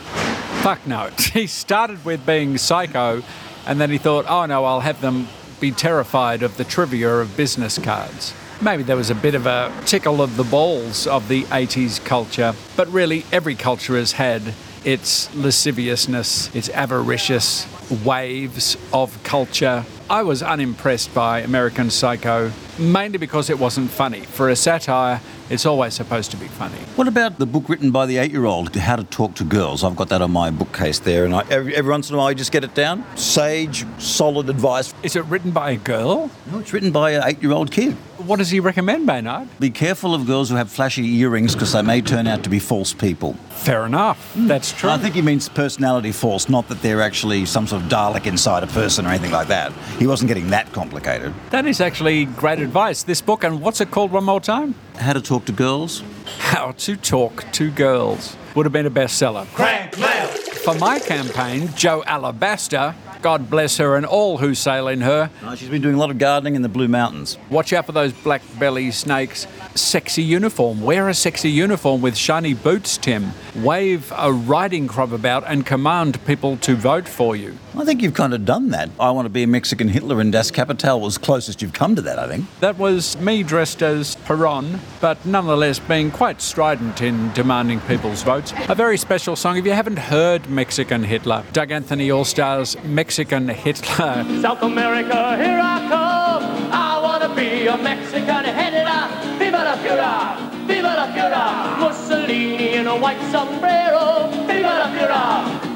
fuck 0.62 0.86
no. 0.86 1.08
He 1.32 1.46
started 1.46 2.04
with 2.04 2.26
being 2.26 2.58
psycho 2.58 3.22
and 3.66 3.80
then 3.80 3.90
he 3.90 3.96
thought, 3.96 4.26
oh 4.28 4.44
no, 4.44 4.64
I'll 4.66 4.80
have 4.80 5.00
them 5.00 5.28
be 5.60 5.70
terrified 5.70 6.42
of 6.42 6.56
the 6.58 6.64
trivia 6.64 7.08
of 7.16 7.36
business 7.36 7.78
cards. 7.78 8.34
Maybe 8.60 8.82
there 8.82 8.96
was 8.96 9.10
a 9.10 9.14
bit 9.14 9.36
of 9.36 9.46
a 9.46 9.72
tickle 9.86 10.20
of 10.20 10.36
the 10.36 10.42
balls 10.42 11.06
of 11.06 11.28
the 11.28 11.44
80s 11.44 12.04
culture, 12.04 12.54
but 12.76 12.88
really 12.88 13.24
every 13.30 13.54
culture 13.54 13.96
has 13.96 14.10
had 14.12 14.52
its 14.84 15.32
lasciviousness, 15.32 16.52
its 16.56 16.68
avaricious 16.70 17.68
waves 18.04 18.76
of 18.92 19.22
culture. 19.22 19.86
I 20.10 20.24
was 20.24 20.42
unimpressed 20.42 21.14
by 21.14 21.42
American 21.42 21.88
Psycho, 21.88 22.50
mainly 22.78 23.18
because 23.18 23.50
it 23.50 23.58
wasn't 23.58 23.90
funny. 23.90 24.20
For 24.20 24.48
a 24.48 24.56
satire, 24.56 25.20
it's 25.50 25.66
always 25.66 25.94
supposed 25.94 26.30
to 26.32 26.36
be 26.36 26.46
funny. 26.46 26.78
What 26.96 27.08
about 27.08 27.38
the 27.38 27.46
book 27.46 27.68
written 27.68 27.90
by 27.90 28.06
the 28.06 28.18
eight 28.18 28.30
year 28.32 28.44
old, 28.44 28.74
How 28.76 28.96
to 28.96 29.04
Talk 29.04 29.34
to 29.36 29.44
Girls? 29.44 29.82
I've 29.84 29.96
got 29.96 30.08
that 30.10 30.22
on 30.22 30.30
my 30.30 30.50
bookcase 30.50 30.98
there, 30.98 31.24
and 31.24 31.34
I, 31.34 31.46
every, 31.50 31.74
every 31.74 31.90
once 31.90 32.08
in 32.08 32.14
a 32.14 32.18
while 32.18 32.26
I 32.28 32.34
just 32.34 32.52
get 32.52 32.64
it 32.64 32.74
down. 32.74 33.04
Sage, 33.16 33.86
solid 33.98 34.48
advice. 34.50 34.94
Is 35.02 35.16
it 35.16 35.24
written 35.24 35.50
by 35.50 35.70
a 35.72 35.76
girl? 35.76 36.30
No, 36.50 36.58
it's 36.58 36.72
written 36.72 36.92
by 36.92 37.12
an 37.12 37.22
eight 37.24 37.42
year 37.42 37.52
old 37.52 37.70
kid. 37.70 37.96
What 38.18 38.38
does 38.38 38.50
he 38.50 38.58
recommend, 38.58 39.06
Maynard? 39.06 39.48
Be 39.60 39.70
careful 39.70 40.12
of 40.12 40.26
girls 40.26 40.50
who 40.50 40.56
have 40.56 40.70
flashy 40.70 41.06
earrings 41.06 41.54
because 41.54 41.72
they 41.72 41.82
may 41.82 42.00
turn 42.02 42.26
out 42.26 42.42
to 42.42 42.50
be 42.50 42.58
false 42.58 42.92
people. 42.92 43.34
Fair 43.50 43.86
enough. 43.86 44.34
Hmm. 44.34 44.48
That's 44.48 44.72
true. 44.72 44.90
I 44.90 44.98
think 44.98 45.14
he 45.14 45.22
means 45.22 45.48
personality 45.48 46.10
false, 46.10 46.48
not 46.48 46.68
that 46.68 46.82
they're 46.82 47.00
actually 47.00 47.46
some 47.46 47.68
sort 47.68 47.82
of 47.82 47.88
Dalek 47.88 48.26
inside 48.26 48.64
a 48.64 48.66
person 48.66 49.06
or 49.06 49.10
anything 49.10 49.30
like 49.30 49.48
that. 49.48 49.72
He 49.98 50.06
wasn't 50.06 50.28
getting 50.28 50.50
that 50.50 50.72
complicated. 50.72 51.32
That 51.50 51.66
is 51.66 51.80
actually 51.80 52.24
great 52.24 52.58
advice. 52.68 53.02
This 53.02 53.22
book, 53.22 53.44
and 53.44 53.62
what's 53.62 53.80
it 53.80 53.90
called 53.90 54.12
one 54.12 54.24
more 54.24 54.40
time? 54.40 54.74
How 54.96 55.14
to 55.14 55.22
Talk 55.22 55.46
to 55.46 55.52
Girls? 55.52 56.02
How 56.38 56.72
to 56.72 56.96
Talk 56.96 57.50
to 57.52 57.70
Girls. 57.70 58.36
Would 58.54 58.66
have 58.66 58.72
been 58.74 58.84
a 58.84 58.90
bestseller. 58.90 59.46
Crank 59.54 59.98
mail. 59.98 60.26
For 60.64 60.74
my 60.74 60.98
campaign, 60.98 61.70
Joe 61.74 62.04
Alabaster, 62.06 62.94
God 63.22 63.50
bless 63.50 63.76
her 63.78 63.96
and 63.96 64.06
all 64.06 64.38
who 64.38 64.54
sail 64.54 64.88
in 64.88 65.00
her, 65.00 65.30
No, 65.42 65.54
she's 65.54 65.68
been 65.68 65.82
doing 65.82 65.94
a 65.94 65.98
lot 65.98 66.10
of 66.10 66.18
gardening 66.18 66.54
in 66.54 66.62
the 66.62 66.68
Blue 66.68 66.88
Mountains. 66.88 67.36
watch 67.50 67.72
out 67.72 67.86
for 67.86 67.92
those 67.92 68.12
black 68.12 68.42
belly 68.58 68.90
snakes. 68.90 69.46
Sexy 69.74 70.22
uniform. 70.22 70.80
Wear 70.82 71.08
a 71.08 71.14
sexy 71.14 71.50
uniform 71.50 72.00
with 72.00 72.16
shiny 72.16 72.54
boots, 72.54 72.96
Tim. 72.96 73.32
Wave 73.56 74.12
a 74.16 74.32
riding 74.32 74.86
crop 74.88 75.12
about 75.12 75.44
and 75.46 75.66
command 75.66 76.24
people 76.26 76.56
to 76.58 76.74
vote 76.74 77.08
for 77.08 77.34
you. 77.36 77.56
I 77.76 77.84
think 77.84 78.02
you've 78.02 78.14
kind 78.14 78.34
of 78.34 78.44
done 78.44 78.70
that. 78.70 78.90
I 78.98 79.10
want 79.12 79.26
to 79.26 79.30
be 79.30 79.42
a 79.44 79.46
Mexican 79.46 79.88
Hitler 79.88 80.20
and 80.20 80.32
Das 80.32 80.50
Kapital 80.50 81.00
was 81.00 81.16
closest 81.18 81.62
you've 81.62 81.72
come 81.72 81.94
to 81.96 82.02
that, 82.02 82.18
I 82.18 82.26
think. 82.26 82.46
That 82.60 82.76
was 82.78 83.16
me 83.20 83.42
dressed 83.44 83.82
as 83.82 84.16
Peron, 84.16 84.80
but 85.00 85.24
nonetheless 85.24 85.78
being 85.78 86.10
quite 86.10 86.40
strident 86.40 87.00
in 87.00 87.32
demanding 87.34 87.80
people's 87.82 88.22
votes. 88.22 88.52
A 88.68 88.74
very 88.74 88.96
special 88.98 89.36
song. 89.36 89.56
If 89.56 89.64
you 89.64 89.72
haven't 89.72 89.98
heard 89.98 90.48
Mexican 90.48 91.04
Hitler, 91.04 91.44
Doug 91.52 91.70
Anthony 91.70 92.10
All 92.10 92.24
Stars 92.24 92.76
Mexican 92.84 93.07
Hitler. 93.10 94.24
South 94.42 94.62
America, 94.62 95.36
here 95.36 95.58
I 95.60 95.78
come. 95.88 96.72
I 96.72 97.00
wanna 97.02 97.34
be 97.34 97.66
a 97.66 97.76
Mexican 97.76 98.44
Hitler. 98.44 99.08
Viva 99.38 99.62
la 99.64 99.76
Fura! 99.76 100.36
Viva 100.66 100.94
la 100.94 101.06
Fura! 101.14 101.78
Mussolini 101.78 102.74
in 102.74 102.86
a 102.86 102.94
white 102.94 103.20
sombrero. 103.30 104.28
Viva 104.46 104.74
la 104.78 104.88
Fura! 104.92 105.67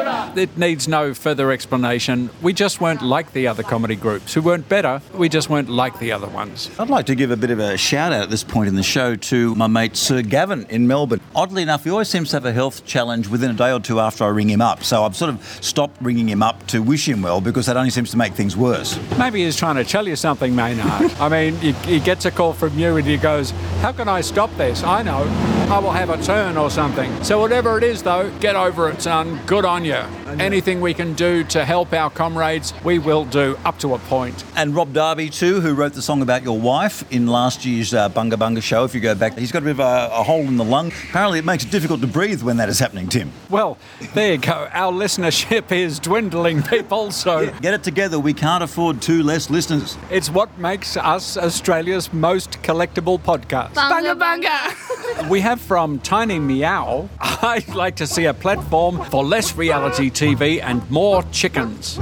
Viva 0.00 0.10
la 0.10 0.26
Fura! 0.26 0.36
It 0.36 0.56
needs 0.56 0.88
no 0.88 1.14
further 1.14 1.50
explanation. 1.52 2.30
We 2.42 2.52
just 2.52 2.80
weren't 2.80 3.02
like 3.02 3.32
the 3.32 3.46
other 3.46 3.62
comedy 3.62 3.96
groups 3.96 4.34
who 4.34 4.42
weren't 4.42 4.68
better. 4.68 5.02
We 5.14 5.28
just 5.28 5.50
weren't 5.50 5.68
like 5.68 5.98
the 5.98 6.12
other 6.12 6.28
ones. 6.28 6.70
I'd 6.78 6.88
like 6.88 7.06
to 7.06 7.14
give 7.14 7.30
a 7.30 7.36
bit 7.36 7.50
of 7.50 7.58
a 7.58 7.76
shout 7.76 8.12
out 8.12 8.22
at 8.22 8.30
this 8.30 8.44
point 8.44 8.68
in 8.68 8.76
the 8.76 8.82
show 8.82 9.16
to 9.16 9.54
my 9.54 9.66
mate 9.66 9.96
Sir 9.96 10.22
Gavin 10.22 10.66
in 10.70 10.86
Melbourne. 10.86 11.20
Oddly 11.34 11.62
enough, 11.62 11.84
he 11.84 11.90
always 11.90 12.08
seems 12.08 12.30
to 12.30 12.36
have 12.36 12.46
a 12.46 12.52
health 12.52 12.84
challenge 12.84 13.28
within 13.28 13.50
a 13.50 13.54
day 13.54 13.72
or 13.72 13.80
two 13.80 14.00
after 14.00 14.24
I 14.24 14.28
ring 14.28 14.48
him 14.48 14.60
up. 14.60 14.84
So 14.84 15.04
I've 15.04 15.16
sort 15.16 15.34
of 15.34 15.44
stopped 15.60 16.00
ringing 16.00 16.28
him 16.28 16.42
up 16.42 16.66
to 16.68 16.82
wish 16.82 17.08
him 17.08 17.22
well 17.22 17.40
because 17.40 17.66
that 17.66 17.76
only 17.76 17.90
seems 17.90 18.10
to 18.12 18.16
make 18.16 18.34
things 18.34 18.56
worse. 18.56 18.98
Maybe 19.18 19.44
he's 19.44 19.56
trying 19.56 19.76
to 19.76 19.84
tell 19.84 20.06
you 20.06 20.16
something, 20.16 20.54
Maynard. 20.54 21.10
I 21.20 21.28
mean, 21.28 21.56
he, 21.56 21.72
he 21.72 22.00
gets 22.00 22.24
a 22.24 22.30
call 22.30 22.52
from 22.52 22.78
you 22.78 22.96
and 22.96 23.06
he 23.06 23.16
goes, 23.16 23.50
How 23.80 23.92
can 23.92 24.08
I 24.08 24.20
stop 24.20 24.54
this? 24.56 24.82
I 24.82 25.02
know. 25.02 25.24
I 25.70 25.78
will 25.78 25.92
have 25.92 26.10
a 26.10 26.20
turn 26.20 26.56
or 26.56 26.68
something. 26.68 27.22
So, 27.22 27.38
whatever 27.38 27.78
it 27.78 27.84
is, 27.84 28.02
though, 28.02 28.28
get 28.40 28.56
over 28.56 28.90
it, 28.90 29.02
son. 29.02 29.40
Good 29.46 29.64
on 29.64 29.84
you. 29.84 29.89
Anything 29.94 30.80
we 30.80 30.94
can 30.94 31.14
do 31.14 31.44
to 31.44 31.64
help 31.64 31.92
our 31.92 32.10
comrades, 32.10 32.72
we 32.84 32.98
will 32.98 33.24
do 33.24 33.58
up 33.64 33.78
to 33.80 33.94
a 33.94 33.98
point. 33.98 34.44
And 34.56 34.74
Rob 34.74 34.92
Darby, 34.92 35.30
too, 35.30 35.60
who 35.60 35.74
wrote 35.74 35.92
the 35.94 36.02
song 36.02 36.22
about 36.22 36.42
your 36.42 36.58
wife 36.58 37.04
in 37.12 37.26
last 37.26 37.64
year's 37.64 37.92
uh, 37.94 38.08
Bunga 38.08 38.34
Bunga 38.34 38.62
show. 38.62 38.84
If 38.84 38.94
you 38.94 39.00
go 39.00 39.14
back, 39.14 39.36
he's 39.38 39.52
got 39.52 39.62
a 39.62 39.64
bit 39.64 39.72
of 39.72 39.80
a, 39.80 40.10
a 40.12 40.22
hole 40.22 40.40
in 40.42 40.56
the 40.56 40.64
lung. 40.64 40.92
Apparently, 41.08 41.38
it 41.38 41.44
makes 41.44 41.64
it 41.64 41.70
difficult 41.70 42.00
to 42.00 42.06
breathe 42.06 42.42
when 42.42 42.56
that 42.58 42.68
is 42.68 42.78
happening, 42.78 43.08
Tim. 43.08 43.32
Well, 43.48 43.78
there 44.14 44.32
you 44.32 44.38
go. 44.38 44.68
Our 44.72 44.92
listenership 44.92 45.72
is 45.72 45.98
dwindling, 45.98 46.62
people. 46.62 47.10
So, 47.10 47.50
Get 47.60 47.74
it 47.74 47.82
together. 47.82 48.18
We 48.18 48.32
can't 48.34 48.62
afford 48.62 49.02
two 49.02 49.22
less 49.22 49.50
listeners. 49.50 49.96
it's 50.10 50.30
what 50.30 50.56
makes 50.58 50.96
us 50.96 51.36
Australia's 51.36 52.12
most 52.12 52.52
collectible 52.62 53.20
podcast. 53.20 53.74
Bunga 53.74 54.16
bunga. 54.18 55.28
We 55.28 55.40
have 55.40 55.60
from 55.60 55.98
Tiny 56.00 56.38
Meow. 56.38 57.08
I'd 57.20 57.68
like 57.74 57.96
to 57.96 58.06
see 58.06 58.26
a 58.26 58.34
platform 58.34 59.04
for 59.06 59.24
less 59.24 59.56
reality 59.56 59.79
TV 59.88 60.60
and 60.62 60.88
more 60.90 61.22
chickens. 61.32 61.98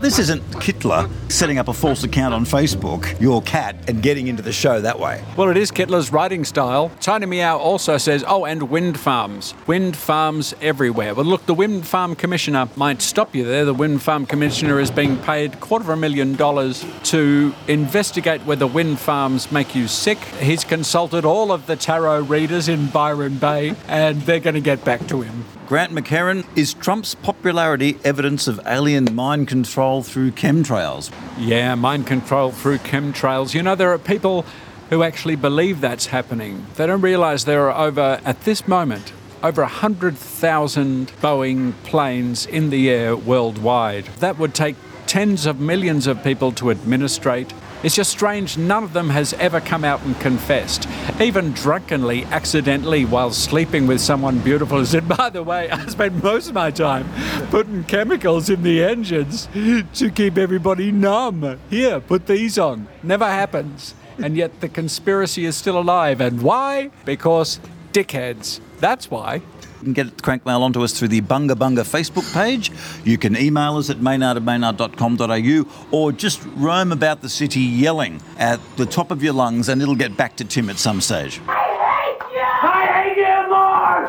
This 0.00 0.20
isn't 0.20 0.42
Kittler 0.52 1.10
setting 1.30 1.58
up 1.58 1.66
a 1.66 1.72
false 1.72 2.04
account 2.04 2.32
on 2.32 2.44
Facebook, 2.44 3.20
your 3.20 3.42
cat, 3.42 3.76
and 3.88 4.00
getting 4.00 4.28
into 4.28 4.42
the 4.42 4.52
show 4.52 4.80
that 4.80 5.00
way. 5.00 5.24
Well, 5.36 5.48
it 5.48 5.56
is 5.56 5.72
Kittler's 5.72 6.12
writing 6.12 6.44
style. 6.44 6.90
Tiny 7.00 7.26
Meow 7.26 7.58
also 7.58 7.98
says, 7.98 8.24
oh, 8.26 8.44
and 8.44 8.70
wind 8.70 8.98
farms. 9.00 9.54
Wind 9.66 9.96
farms 9.96 10.54
everywhere. 10.60 11.14
Well, 11.14 11.24
look, 11.24 11.46
the 11.46 11.54
Wind 11.54 11.86
Farm 11.86 12.14
Commissioner 12.14 12.68
might 12.76 13.02
stop 13.02 13.34
you 13.34 13.44
there. 13.44 13.64
The 13.64 13.74
Wind 13.74 14.00
Farm 14.00 14.24
Commissioner 14.24 14.78
is 14.78 14.90
being 14.90 15.16
paid 15.18 15.58
quarter 15.58 15.84
of 15.84 15.90
a 15.90 15.96
million 15.96 16.36
dollars 16.36 16.84
to 17.04 17.52
investigate 17.66 18.42
whether 18.42 18.66
wind 18.66 19.00
farms 19.00 19.50
make 19.50 19.74
you 19.74 19.88
sick. 19.88 20.18
He's 20.40 20.62
consulted 20.62 21.24
all 21.24 21.50
of 21.50 21.66
the 21.66 21.76
tarot 21.76 22.22
readers 22.22 22.68
in 22.68 22.86
Byron 22.86 23.38
Bay, 23.38 23.74
and 23.88 24.22
they're 24.22 24.38
going 24.38 24.54
to 24.54 24.60
get 24.60 24.84
back 24.84 25.06
to 25.08 25.22
him. 25.22 25.44
Grant 25.68 25.92
McCarran, 25.92 26.46
is 26.56 26.72
Trump's 26.72 27.14
popularity 27.14 27.98
evidence 28.02 28.48
of 28.48 28.58
alien 28.64 29.14
mind 29.18 29.48
control 29.48 30.00
through 30.00 30.30
chemtrails? 30.30 31.12
Yeah, 31.36 31.74
mind 31.74 32.06
control 32.06 32.52
through 32.52 32.78
chemtrails. 32.78 33.52
You 33.52 33.64
know, 33.64 33.74
there 33.74 33.92
are 33.92 33.98
people 33.98 34.44
who 34.90 35.02
actually 35.02 35.34
believe 35.34 35.80
that's 35.80 36.06
happening. 36.06 36.64
They 36.76 36.86
don't 36.86 37.00
realise 37.00 37.42
there 37.42 37.68
are 37.68 37.88
over, 37.88 38.20
at 38.24 38.42
this 38.42 38.68
moment, 38.68 39.12
over 39.42 39.62
100,000 39.62 41.10
Boeing 41.20 41.72
planes 41.82 42.46
in 42.46 42.70
the 42.70 42.88
air 42.88 43.16
worldwide. 43.16 44.04
That 44.20 44.38
would 44.38 44.54
take 44.54 44.76
tens 45.08 45.46
of 45.46 45.58
millions 45.58 46.06
of 46.06 46.22
people 46.22 46.52
to 46.52 46.70
administrate. 46.70 47.52
It's 47.82 47.94
just 47.94 48.10
strange 48.10 48.58
none 48.58 48.82
of 48.82 48.92
them 48.92 49.10
has 49.10 49.34
ever 49.34 49.60
come 49.60 49.84
out 49.84 50.02
and 50.02 50.18
confessed, 50.18 50.88
even 51.20 51.52
drunkenly, 51.52 52.24
accidentally, 52.24 53.04
while 53.04 53.30
sleeping 53.30 53.86
with 53.86 54.00
someone 54.00 54.40
beautiful, 54.40 54.84
said, 54.84 55.06
By 55.16 55.30
the 55.30 55.44
way, 55.44 55.70
I 55.70 55.86
spend 55.86 56.22
most 56.22 56.48
of 56.48 56.54
my 56.54 56.72
time 56.72 57.08
putting 57.50 57.84
chemicals 57.84 58.50
in 58.50 58.62
the 58.62 58.82
engines 58.82 59.48
to 59.94 60.10
keep 60.10 60.38
everybody 60.38 60.90
numb. 60.90 61.60
Here, 61.70 62.00
put 62.00 62.26
these 62.26 62.58
on. 62.58 62.88
Never 63.04 63.26
happens. 63.26 63.94
And 64.20 64.36
yet 64.36 64.60
the 64.60 64.68
conspiracy 64.68 65.44
is 65.44 65.56
still 65.56 65.78
alive. 65.78 66.20
And 66.20 66.42
why? 66.42 66.90
Because 67.04 67.60
dickheads. 67.92 68.60
That's 68.80 69.08
why. 69.08 69.42
You 69.78 69.84
can 69.84 69.92
get 69.92 70.16
Crankmail 70.16 70.60
onto 70.60 70.82
us 70.82 70.98
through 70.98 71.08
the 71.08 71.20
Bunga 71.20 71.52
Bunga 71.52 71.84
Facebook 71.84 72.32
page. 72.34 72.72
You 73.04 73.16
can 73.16 73.36
email 73.36 73.76
us 73.76 73.90
at 73.90 74.00
maynard 74.00 74.36
at 74.36 74.42
maynard.com.au 74.42 75.86
or 75.92 76.12
just 76.12 76.42
roam 76.56 76.90
about 76.90 77.22
the 77.22 77.28
city 77.28 77.60
yelling 77.60 78.20
at 78.38 78.60
the 78.76 78.86
top 78.86 79.10
of 79.10 79.22
your 79.22 79.34
lungs 79.34 79.68
and 79.68 79.80
it'll 79.80 79.94
get 79.94 80.16
back 80.16 80.36
to 80.36 80.44
Tim 80.44 80.68
at 80.68 80.78
some 80.78 81.00
stage. 81.00 81.40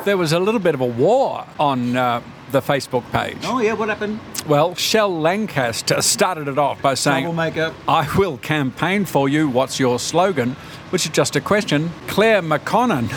There 0.06 0.18
was 0.18 0.32
a 0.32 0.40
little 0.40 0.62
bit 0.62 0.74
of 0.74 0.82
a 0.82 0.86
war 0.86 1.46
on 1.60 1.96
uh, 1.96 2.22
the 2.52 2.62
Facebook 2.62 3.04
page. 3.12 3.38
Oh, 3.44 3.60
yeah, 3.60 3.74
what 3.74 3.90
happened? 3.90 4.20
Well, 4.48 4.74
Shell 4.74 5.20
Lancaster 5.20 6.02
started 6.02 6.48
it 6.48 6.58
off 6.58 6.82
by 6.82 6.94
saying, 6.94 7.26
Troublemaker. 7.26 7.74
I 7.88 8.10
will 8.18 8.38
campaign 8.38 9.06
for 9.06 9.30
you. 9.30 9.50
What's 9.50 9.80
your 9.80 10.00
slogan? 10.00 10.52
Which 10.90 11.06
is 11.06 11.12
just 11.12 11.36
a 11.36 11.42
question. 11.42 11.92
Claire 12.08 12.42
McConnon 12.42 13.10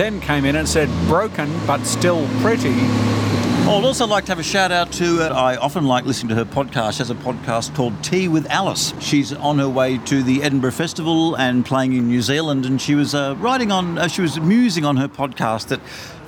then 0.00 0.18
came 0.18 0.46
in 0.46 0.56
and 0.56 0.66
said, 0.66 0.88
broken 1.06 1.46
but 1.66 1.84
still 1.84 2.26
pretty. 2.40 2.72
Oh, 3.68 3.76
I'd 3.78 3.84
also 3.84 4.06
like 4.06 4.24
to 4.24 4.32
have 4.32 4.38
a 4.38 4.42
shout 4.42 4.72
out 4.72 4.90
to, 4.92 5.22
uh, 5.22 5.34
I 5.34 5.56
often 5.58 5.84
like 5.84 6.06
listening 6.06 6.30
to 6.30 6.34
her 6.36 6.46
podcast. 6.46 6.92
She 6.92 6.98
has 7.00 7.10
a 7.10 7.14
podcast 7.14 7.74
called 7.74 8.02
Tea 8.02 8.26
with 8.26 8.46
Alice. 8.46 8.94
She's 8.98 9.34
on 9.34 9.58
her 9.58 9.68
way 9.68 9.98
to 10.06 10.22
the 10.22 10.42
Edinburgh 10.42 10.70
Festival 10.70 11.36
and 11.36 11.66
playing 11.66 11.92
in 11.92 12.08
New 12.08 12.22
Zealand, 12.22 12.64
and 12.64 12.80
she 12.80 12.94
was 12.94 13.14
uh, 13.14 13.36
writing 13.38 13.70
on, 13.70 13.98
uh, 13.98 14.08
she 14.08 14.22
was 14.22 14.40
musing 14.40 14.86
on 14.86 14.96
her 14.96 15.06
podcast 15.06 15.66
that 15.66 15.80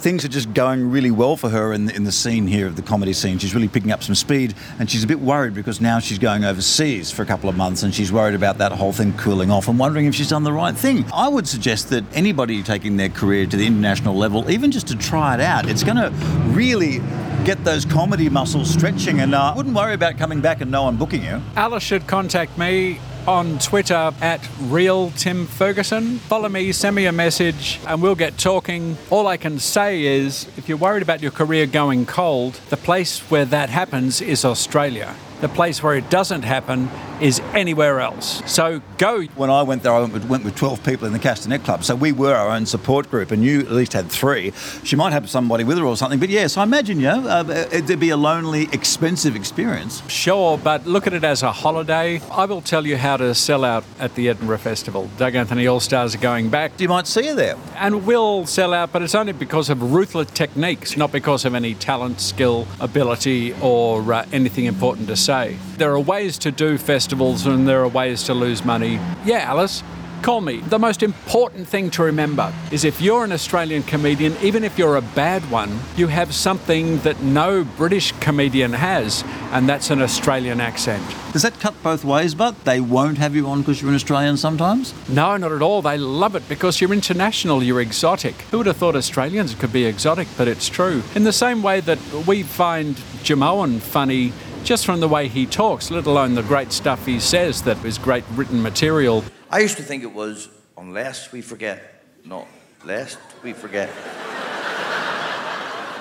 things 0.03 0.25
are 0.25 0.29
just 0.29 0.53
going 0.53 0.91
really 0.91 1.13
well 1.13 1.37
for 1.37 1.49
her 1.49 1.73
in 1.73 1.87
the, 1.87 1.95
in 1.95 2.03
the 2.03 2.11
scene 2.11 2.49
here 2.49 2.67
of 2.67 2.75
the 2.75 2.83
comedy 2.83 3.13
scene. 3.13 3.39
She's 3.39 3.55
really 3.55 3.69
picking 3.69 3.93
up 3.93 4.03
some 4.03 4.17
speed, 4.17 4.53
and 4.81 4.91
she's 4.91 5.05
a 5.05 5.07
bit 5.07 5.21
worried 5.21 5.55
because 5.55 5.81
now 5.81 6.01
she's 6.01 6.19
going 6.19 6.45
overseas 6.45 7.13
for 7.13 7.23
a 7.23 7.27
couple 7.27 7.49
of 7.49 7.57
months, 7.57 7.85
and 7.85 7.95
she's 7.95 8.11
worried 8.11 8.35
about 8.35 8.59
that 8.59 8.73
whole 8.73 8.93
thing 8.93 9.17
cooling 9.17 9.53
off 9.53 9.69
and 9.69 9.79
wondering 9.79 10.07
if 10.07 10.15
she's 10.15 10.29
done 10.29 10.43
the 10.43 10.53
right 10.53 10.77
thing. 10.77 11.05
I 11.15 11.29
would 11.29 11.47
suggest 11.47 11.91
that 11.91 12.05
anybody 12.15 12.65
taking 12.65 12.97
their 12.97 13.11
career 13.11 13.47
to 13.47 13.57
the 13.57 13.65
international 13.65 14.17
level, 14.17 14.51
even 14.51 14.73
just 14.73 14.89
to 14.89 14.97
try 14.97 15.35
it 15.35 15.41
out, 15.41 15.69
it's 15.69 15.85
going 15.85 15.99
to 15.99 16.11
really 16.49 16.99
get 17.45 17.63
those 17.65 17.85
comedy 17.85 18.29
muscles 18.29 18.71
stretching, 18.71 19.21
and 19.21 19.35
I 19.37 19.51
uh, 19.51 19.55
wouldn't 19.55 19.75
worry 19.75 19.95
about 19.95 20.19
coming 20.19 20.41
back 20.41 20.61
and 20.61 20.71
no 20.71 20.83
one 20.83 20.97
booking 20.97 21.23
you. 21.23 21.41
Alice 21.55 21.83
should 21.85 22.09
contact 22.09 22.59
me 22.59 22.99
on 23.27 23.59
Twitter 23.59 24.13
at 24.21 24.49
real 24.61 25.11
Tim 25.13 25.47
Ferguson. 25.47 26.19
Follow 26.19 26.49
me, 26.49 26.73
send 26.73 26.97
me 26.97 27.07
a 27.07 27.13
message, 27.13 27.81
and 27.87 28.03
we'll 28.03 28.15
get 28.15 28.39
talking. 28.39 28.97
All 29.11 29.27
I 29.27 29.37
can 29.37 29.59
say 29.59 30.05
is 30.05 30.49
if 30.57 30.69
you're 30.69 30.79
worried 30.79 31.03
about 31.03 31.23
your 31.23 31.31
career 31.31 31.67
going 31.67 32.07
cold, 32.07 32.55
the 32.71 32.77
place 32.77 33.21
where 33.31 33.45
that 33.45 33.71
happens 33.71 34.21
is 34.21 34.45
Australia. 34.45 35.15
The 35.43 35.49
place 35.49 35.83
where 35.83 35.97
it 35.97 36.09
doesn't 36.09 36.43
happen 36.43 36.89
is 37.21 37.41
anywhere 37.53 37.99
else. 37.99 38.43
So 38.47 38.81
go. 38.97 39.23
When 39.35 39.51
I 39.51 39.63
went 39.63 39.83
there, 39.83 39.93
I 39.93 39.99
went 39.99 40.13
with, 40.13 40.25
went 40.27 40.45
with 40.45 40.55
12 40.55 40.85
people 40.85 41.07
in 41.07 41.13
the 41.13 41.19
Castanet 41.19 41.65
Club. 41.65 41.83
So 41.83 41.97
we 41.97 42.13
were 42.13 42.35
our 42.35 42.49
own 42.49 42.65
support 42.65 43.11
group, 43.11 43.33
and 43.33 43.43
you 43.45 43.61
at 43.61 43.73
least 43.73 43.93
had 43.93 44.09
three. 44.09 44.53
She 44.85 44.95
might 44.95 45.13
have 45.13 45.29
somebody 45.29 45.65
with 45.65 45.79
her 45.79 45.85
or 45.85 45.97
something. 45.97 46.21
But 46.21 46.29
yes, 46.29 46.57
I 46.57 46.63
imagine, 46.63 46.99
you 46.99 47.07
know, 47.07 47.27
uh, 47.27 47.69
it'd 47.73 47.99
be 47.99 48.11
a 48.11 48.17
lonely, 48.17 48.69
expensive 48.73 49.35
experience. 49.35 50.09
Sure, 50.09 50.59
but 50.59 50.87
look 50.87 51.09
at 51.09 51.13
it 51.13 51.25
as 51.25 51.43
a 51.43 51.51
holiday. 51.51 52.21
I 52.31 52.45
will 52.45 52.63
tell 52.63 52.87
you 52.87 52.97
how 52.97 53.17
to 53.17 53.35
sell 53.35 53.65
out 53.65 53.85
at 53.99 54.15
the 54.15 54.29
Edinburgh 54.29 54.59
Festival. 54.59 55.11
Doug 55.17 55.35
Anthony 55.35 55.67
All 55.67 55.81
Stars 55.81 56.15
are 56.15 56.19
going 56.19 56.51
back. 56.51 56.81
You 56.81 56.89
might 56.89 57.09
see 57.09 57.27
you 57.27 57.35
there. 57.35 57.57
And 57.77 58.07
we'll 58.07 58.47
sell 58.47 58.73
out, 58.73 58.93
but 58.93 59.03
it's 59.03 59.17
only 59.17 59.33
because 59.33 59.71
of 59.71 59.93
ruthless 59.93 60.31
techniques, 60.31 60.97
not 60.97 61.11
because 61.11 61.45
of 61.45 61.57
any 61.57 61.75
talent, 61.75 62.21
skill, 62.21 62.69
ability, 62.79 63.55
or 63.61 64.13
uh, 64.13 64.25
anything 64.33 64.67
important 64.67 65.09
to 65.09 65.17
say. 65.33 65.57
There 65.79 65.93
are 65.93 66.01
ways 66.01 66.37
to 66.39 66.51
do 66.51 66.77
festivals 66.77 67.47
and 67.47 67.67
there 67.67 67.81
are 67.83 67.89
ways 67.89 68.25
to 68.25 68.35
lose 68.35 68.65
money. 68.65 69.01
Yeah, 69.25 69.51
Alice. 69.53 69.83
Call 70.21 70.41
me. 70.41 70.59
The 70.59 70.79
most 70.79 71.03
important 71.03 71.67
thing 71.67 71.91
to 71.93 72.03
remember 72.05 72.53
is 72.71 72.85
if 72.85 73.01
you're 73.01 73.25
an 73.25 73.33
Australian 73.33 73.83
comedian, 73.83 74.37
even 74.41 74.63
if 74.63 74.79
you're 74.79 74.97
a 74.97 75.09
bad 75.17 75.43
one, 75.51 75.81
you 75.97 76.07
have 76.07 76.33
something 76.33 76.99
that 76.99 77.21
no 77.23 77.65
British 77.65 78.13
comedian 78.21 78.73
has, 78.75 79.25
and 79.51 79.69
that's 79.69 79.91
an 79.91 80.01
Australian 80.01 80.61
accent. 80.61 81.03
Does 81.33 81.43
that 81.43 81.59
cut 81.59 81.75
both 81.83 82.05
ways, 82.05 82.37
but 82.37 82.55
they 82.65 82.79
won't 82.79 83.19
have 83.19 83.35
you 83.35 83.49
on 83.49 83.63
because 83.63 83.81
you're 83.83 83.91
an 83.91 83.97
Australian 83.97 84.37
sometimes? 84.37 84.95
No, 85.09 85.37
not 85.39 85.51
at 85.51 85.63
all. 85.63 85.83
They 85.83 85.99
love 85.99 86.37
it 86.37 86.49
because 86.49 86.81
you're 86.81 86.93
international, 86.93 87.61
you're 87.61 87.81
exotic. 87.81 88.35
Who 88.53 88.59
would 88.59 88.67
have 88.67 88.77
thought 88.77 88.95
Australians 88.95 89.57
could 89.57 89.73
be 89.73 89.87
exotic, 89.87 90.29
but 90.39 90.47
it's 90.47 90.69
true. 90.69 91.03
In 91.17 91.25
the 91.25 91.33
same 91.33 91.65
way 91.65 91.81
that 91.81 91.99
we 92.29 92.45
find 92.45 92.95
Jimeoin 93.25 93.81
funny 93.81 94.33
just 94.65 94.87
from 94.87 95.01
the 95.01 95.09
way 95.09 95.29
he 95.29 95.47
talks, 95.47 95.91
let 95.91 96.07
alone 96.07 96.35
the 96.35 96.43
great 96.43 96.73
stuff 96.73 97.05
he 97.07 97.19
says 97.21 97.63
that 97.63 97.85
is 97.85 97.99
great 97.99 98.25
written 98.35 98.63
material. 98.63 99.25
I 99.51 99.61
used 99.61 99.77
to 99.77 99.83
think 99.83 100.03
it 100.03 100.13
was 100.13 100.49
unless 100.77 101.33
we 101.33 101.43
forget, 101.43 102.03
not 102.25 102.47
lest 102.85 103.19
we 103.43 103.53
forget. 103.53 103.91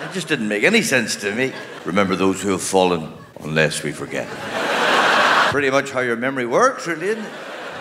It 0.04 0.14
just 0.14 0.28
didn't 0.28 0.48
make 0.48 0.64
any 0.64 0.82
sense 0.82 1.16
to 1.18 1.34
me. 1.34 1.54
Remember 1.86 2.16
those 2.16 2.42
who 2.42 2.50
have 2.50 2.62
fallen, 2.62 3.14
unless 3.42 3.84
we 3.84 3.92
forget. 3.92 4.28
Pretty 5.52 5.70
much 5.70 5.92
how 5.92 6.00
your 6.00 6.16
memory 6.16 6.46
works, 6.46 6.88
really, 6.88 7.10
isn't 7.10 7.24
it? 7.24 7.32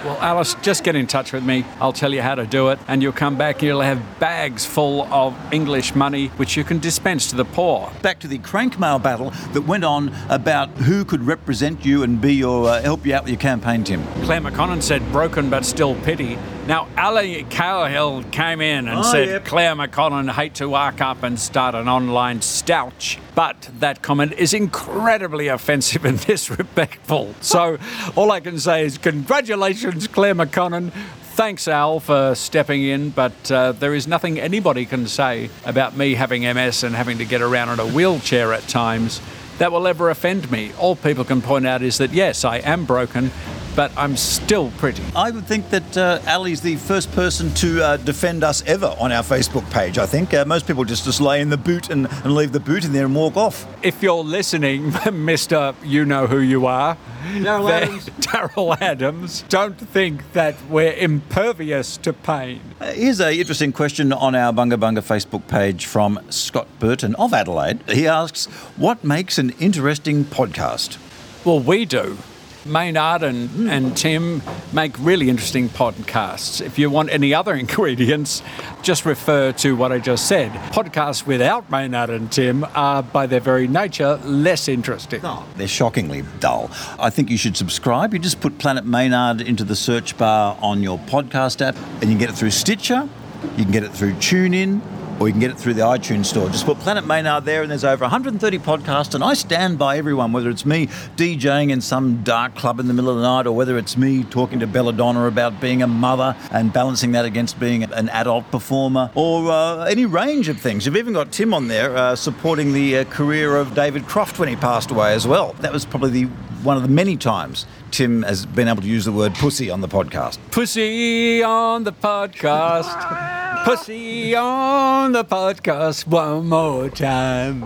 Well, 0.04 0.16
Alice, 0.22 0.54
just 0.62 0.82
get 0.82 0.96
in 0.96 1.06
touch 1.06 1.30
with 1.34 1.44
me. 1.44 1.66
I'll 1.78 1.92
tell 1.92 2.14
you 2.14 2.22
how 2.22 2.34
to 2.34 2.46
do 2.46 2.70
it, 2.70 2.78
and 2.88 3.02
you'll 3.02 3.12
come 3.12 3.36
back 3.36 3.56
and 3.56 3.64
you'll 3.64 3.82
have 3.82 4.18
bags 4.18 4.64
full 4.64 5.02
of 5.12 5.36
English 5.52 5.94
money 5.94 6.28
which 6.38 6.56
you 6.56 6.64
can 6.64 6.78
dispense 6.78 7.28
to 7.28 7.36
the 7.36 7.44
poor. 7.44 7.92
Back 8.00 8.18
to 8.20 8.28
the 8.28 8.38
crankmail 8.38 9.02
battle 9.02 9.28
that 9.52 9.62
went 9.62 9.84
on 9.84 10.10
about 10.30 10.70
who 10.70 11.04
could 11.04 11.22
represent 11.24 11.84
you 11.84 12.02
and 12.02 12.18
be 12.18 12.34
your 12.34 12.66
uh, 12.66 12.80
help 12.80 13.04
you 13.04 13.14
out 13.14 13.24
with 13.24 13.32
your 13.32 13.40
campaign, 13.40 13.84
Tim. 13.84 14.02
Claire 14.24 14.40
McConnon 14.40 14.82
said 14.82 15.02
broken 15.12 15.50
but 15.50 15.66
still 15.66 15.94
pity. 15.96 16.38
Now, 16.66 16.86
Ali 16.96 17.44
Cowhill 17.44 18.30
came 18.30 18.60
in 18.60 18.86
and 18.86 19.00
Oh, 19.00 19.02
said 19.02 19.28
yep. 19.28 19.44
Claire 19.44 19.74
McConnon 19.74 20.30
hate 20.30 20.54
to 20.56 20.74
arc 20.74 21.00
up 21.00 21.22
and 21.22 21.38
start 21.38 21.74
an 21.74 21.88
online 21.88 22.42
stouch. 22.42 23.18
But 23.34 23.70
that 23.80 24.02
comment 24.02 24.34
is 24.34 24.54
incredibly 24.54 25.48
offensive 25.48 26.04
and 26.04 26.20
disrespectful. 26.26 27.34
So 27.40 27.78
all 28.16 28.30
I 28.30 28.40
can 28.40 28.58
say 28.58 28.84
is 28.84 28.98
congratulations, 28.98 30.06
Claire 30.06 30.34
McConnon. 30.34 30.92
Thanks, 31.32 31.66
Al, 31.66 32.00
for 32.00 32.34
stepping 32.34 32.84
in, 32.84 33.10
but 33.10 33.50
uh, 33.50 33.72
there 33.72 33.94
is 33.94 34.06
nothing 34.06 34.38
anybody 34.38 34.84
can 34.84 35.06
say 35.06 35.48
about 35.64 35.96
me 35.96 36.14
having 36.14 36.42
MS 36.42 36.84
and 36.84 36.94
having 36.94 37.18
to 37.18 37.24
get 37.24 37.40
around 37.40 37.70
in 37.70 37.80
a 37.80 37.86
wheelchair 37.86 38.52
at 38.52 38.62
times 38.68 39.20
that 39.58 39.72
will 39.72 39.86
ever 39.86 40.08
offend 40.10 40.50
me. 40.50 40.72
All 40.78 40.96
people 40.96 41.24
can 41.24 41.42
point 41.42 41.66
out 41.66 41.82
is 41.82 41.98
that, 41.98 42.12
yes, 42.12 42.44
I 42.44 42.58
am 42.58 42.84
broken, 42.86 43.30
but 43.76 43.92
I'm 43.96 44.16
still 44.16 44.70
pretty. 44.78 45.02
I 45.14 45.30
would 45.30 45.46
think 45.46 45.70
that 45.70 45.96
uh, 45.96 46.20
Ali's 46.28 46.60
the 46.60 46.76
first 46.76 47.10
person 47.12 47.52
to 47.54 47.82
uh, 47.82 47.96
defend 47.98 48.44
us 48.44 48.62
ever 48.66 48.94
on 48.98 49.12
our 49.12 49.22
Facebook 49.22 49.68
page. 49.70 49.98
I 49.98 50.06
think 50.06 50.34
uh, 50.34 50.44
most 50.44 50.66
people 50.66 50.84
just, 50.84 51.04
just 51.04 51.20
lay 51.20 51.40
in 51.40 51.50
the 51.50 51.56
boot 51.56 51.90
and, 51.90 52.06
and 52.24 52.34
leave 52.34 52.52
the 52.52 52.60
boot 52.60 52.84
in 52.84 52.92
there 52.92 53.04
and 53.06 53.14
walk 53.14 53.36
off. 53.36 53.66
If 53.82 54.02
you're 54.02 54.22
listening, 54.24 54.90
Mr. 54.92 55.74
You 55.84 56.04
Know 56.04 56.26
Who 56.26 56.38
You 56.40 56.66
Are, 56.66 56.96
Darryl 57.24 57.68
then- 57.68 57.82
Adams. 57.84 58.04
Darryl 58.30 58.80
Adams, 58.80 59.44
don't 59.48 59.76
think 59.78 60.32
that 60.32 60.54
we're 60.68 60.92
impervious 60.94 61.96
to 61.98 62.12
pain. 62.12 62.60
Uh, 62.80 62.92
here's 62.92 63.20
a 63.20 63.34
interesting 63.34 63.72
question 63.72 64.12
on 64.12 64.34
our 64.34 64.52
Bunga 64.52 64.76
Bunga 64.78 65.00
Facebook 65.02 65.46
page 65.48 65.86
from 65.86 66.20
Scott 66.30 66.68
Burton 66.78 67.14
of 67.16 67.34
Adelaide. 67.34 67.80
He 67.90 68.06
asks, 68.06 68.46
"What 68.76 69.02
makes 69.04 69.36
an 69.38 69.50
interesting 69.58 70.24
podcast?" 70.24 70.98
Well, 71.44 71.60
we 71.60 71.84
do. 71.86 72.18
Maynard 72.66 73.22
and, 73.22 73.70
and 73.70 73.96
Tim 73.96 74.42
make 74.72 74.94
really 74.98 75.28
interesting 75.28 75.68
podcasts. 75.68 76.64
If 76.64 76.78
you 76.78 76.90
want 76.90 77.10
any 77.10 77.32
other 77.34 77.54
ingredients, 77.64 78.42
just 78.82 79.04
refer 79.04 79.52
to 79.52 79.76
what 79.76 79.92
I 79.92 79.98
just 79.98 80.26
said. 80.26 80.50
Podcasts 80.72 81.26
without 81.26 81.70
Maynard 81.70 82.10
and 82.10 82.30
Tim 82.30 82.64
are, 82.74 83.02
by 83.02 83.26
their 83.26 83.40
very 83.40 83.68
nature, 83.68 84.16
less 84.24 84.68
interesting. 84.68 85.20
They're 85.56 85.68
shockingly 85.68 86.24
dull. 86.38 86.70
I 86.98 87.10
think 87.10 87.30
you 87.30 87.36
should 87.36 87.56
subscribe. 87.56 88.12
You 88.12 88.18
just 88.18 88.40
put 88.40 88.58
Planet 88.58 88.84
Maynard 88.84 89.40
into 89.40 89.64
the 89.64 89.76
search 89.76 90.16
bar 90.18 90.56
on 90.60 90.82
your 90.82 90.98
podcast 90.98 91.60
app, 91.60 91.76
and 91.76 92.04
you 92.04 92.08
can 92.10 92.18
get 92.18 92.30
it 92.30 92.36
through 92.36 92.50
Stitcher, 92.50 93.08
you 93.56 93.64
can 93.64 93.72
get 93.72 93.84
it 93.84 93.92
through 93.92 94.12
TuneIn, 94.14 94.80
or 95.20 95.28
you 95.28 95.32
can 95.34 95.40
get 95.40 95.50
it 95.50 95.58
through 95.58 95.74
the 95.74 95.82
iTunes 95.82 96.26
store. 96.26 96.48
Just 96.48 96.64
put 96.64 96.78
Planet 96.78 97.06
Maynard 97.06 97.44
there, 97.44 97.60
and 97.60 97.70
there's 97.70 97.84
over 97.84 98.02
130 98.04 98.58
podcasts. 98.58 99.14
And 99.14 99.22
I 99.22 99.34
stand 99.34 99.78
by 99.78 99.98
everyone, 99.98 100.32
whether 100.32 100.48
it's 100.48 100.64
me 100.64 100.86
DJing 101.16 101.70
in 101.70 101.82
some 101.82 102.22
dark 102.22 102.54
club 102.56 102.80
in 102.80 102.88
the 102.88 102.94
middle 102.94 103.10
of 103.10 103.16
the 103.16 103.22
night, 103.22 103.46
or 103.46 103.52
whether 103.52 103.76
it's 103.76 103.98
me 103.98 104.24
talking 104.24 104.58
to 104.60 104.66
Belladonna 104.66 105.26
about 105.26 105.60
being 105.60 105.82
a 105.82 105.86
mother 105.86 106.34
and 106.50 106.72
balancing 106.72 107.12
that 107.12 107.26
against 107.26 107.60
being 107.60 107.82
an 107.84 108.08
adult 108.08 108.50
performer, 108.50 109.10
or 109.14 109.50
uh, 109.50 109.84
any 109.84 110.06
range 110.06 110.48
of 110.48 110.58
things. 110.58 110.86
You've 110.86 110.96
even 110.96 111.12
got 111.12 111.30
Tim 111.30 111.52
on 111.52 111.68
there 111.68 111.94
uh, 111.94 112.16
supporting 112.16 112.72
the 112.72 112.98
uh, 112.98 113.04
career 113.04 113.56
of 113.56 113.74
David 113.74 114.06
Croft 114.06 114.38
when 114.38 114.48
he 114.48 114.56
passed 114.56 114.90
away 114.90 115.12
as 115.12 115.26
well. 115.26 115.52
That 115.60 115.72
was 115.72 115.84
probably 115.84 116.24
the 116.24 116.30
one 116.62 116.76
of 116.76 116.82
the 116.82 116.88
many 116.88 117.16
times 117.16 117.66
Tim 117.90 118.22
has 118.22 118.44
been 118.46 118.68
able 118.68 118.82
to 118.82 118.88
use 118.88 119.04
the 119.04 119.12
word 119.12 119.34
pussy 119.34 119.70
on 119.70 119.80
the 119.80 119.88
podcast. 119.88 120.38
Pussy 120.50 121.42
on 121.42 121.84
the 121.84 121.92
podcast. 121.92 123.46
Pussy 123.64 124.34
on 124.34 125.12
the 125.12 125.24
podcast 125.24 126.06
one 126.06 126.48
more 126.48 126.88
time. 126.88 127.60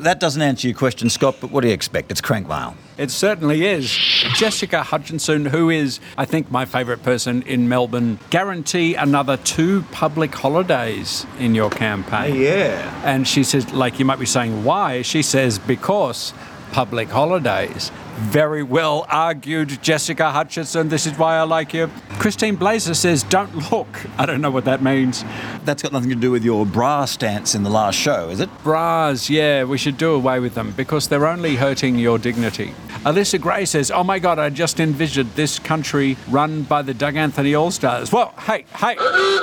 That 0.00 0.20
doesn't 0.20 0.40
answer 0.40 0.68
your 0.68 0.76
question, 0.76 1.10
Scott, 1.10 1.36
but 1.40 1.50
what 1.50 1.62
do 1.62 1.68
you 1.68 1.74
expect? 1.74 2.12
It's 2.12 2.20
crank 2.20 2.46
mail. 2.48 2.76
It 2.96 3.10
certainly 3.10 3.66
is. 3.66 3.90
Jessica 4.36 4.84
Hutchinson, 4.84 5.46
who 5.46 5.70
is, 5.70 5.98
I 6.16 6.24
think, 6.24 6.52
my 6.52 6.64
favourite 6.64 7.02
person 7.02 7.42
in 7.42 7.68
Melbourne, 7.68 8.20
guarantee 8.30 8.94
another 8.94 9.36
two 9.38 9.82
public 9.90 10.32
holidays 10.32 11.26
in 11.40 11.56
your 11.56 11.70
campaign. 11.70 12.36
Yeah. 12.36 13.02
And 13.04 13.26
she 13.26 13.42
says, 13.42 13.72
like, 13.72 13.98
you 13.98 14.04
might 14.04 14.20
be 14.20 14.26
saying, 14.26 14.62
why? 14.62 15.02
She 15.02 15.22
says, 15.22 15.58
because 15.58 16.32
public 16.72 17.08
holidays. 17.08 17.90
Very 18.16 18.62
well 18.62 19.06
argued, 19.08 19.82
Jessica 19.82 20.30
Hutchinson. 20.30 20.88
This 20.88 21.06
is 21.06 21.16
why 21.16 21.36
I 21.36 21.42
like 21.42 21.72
you. 21.72 21.90
Christine 22.18 22.56
Blazer 22.56 22.94
says, 22.94 23.22
don't 23.22 23.70
look. 23.72 23.88
I 24.18 24.26
don't 24.26 24.40
know 24.40 24.50
what 24.50 24.64
that 24.64 24.82
means. 24.82 25.24
That's 25.64 25.82
got 25.82 25.92
nothing 25.92 26.10
to 26.10 26.16
do 26.16 26.30
with 26.30 26.44
your 26.44 26.66
bra 26.66 27.04
stance 27.04 27.54
in 27.54 27.62
the 27.62 27.70
last 27.70 27.94
show, 27.96 28.28
is 28.28 28.40
it? 28.40 28.50
Bras, 28.62 29.30
yeah, 29.30 29.64
we 29.64 29.78
should 29.78 29.96
do 29.96 30.12
away 30.12 30.40
with 30.40 30.54
them 30.54 30.72
because 30.72 31.08
they're 31.08 31.26
only 31.26 31.56
hurting 31.56 31.98
your 31.98 32.18
dignity. 32.18 32.74
Alyssa 33.04 33.40
Gray 33.40 33.64
says, 33.64 33.90
Oh 33.90 34.04
my 34.04 34.18
God, 34.18 34.38
I 34.38 34.50
just 34.50 34.80
envisioned 34.80 35.30
this 35.34 35.58
country 35.58 36.16
run 36.28 36.62
by 36.62 36.82
the 36.82 36.94
Doug 36.94 37.16
Anthony 37.16 37.54
All 37.54 37.70
Stars. 37.70 38.12
Well, 38.12 38.34
hey, 38.46 38.64
hey, 38.76 38.96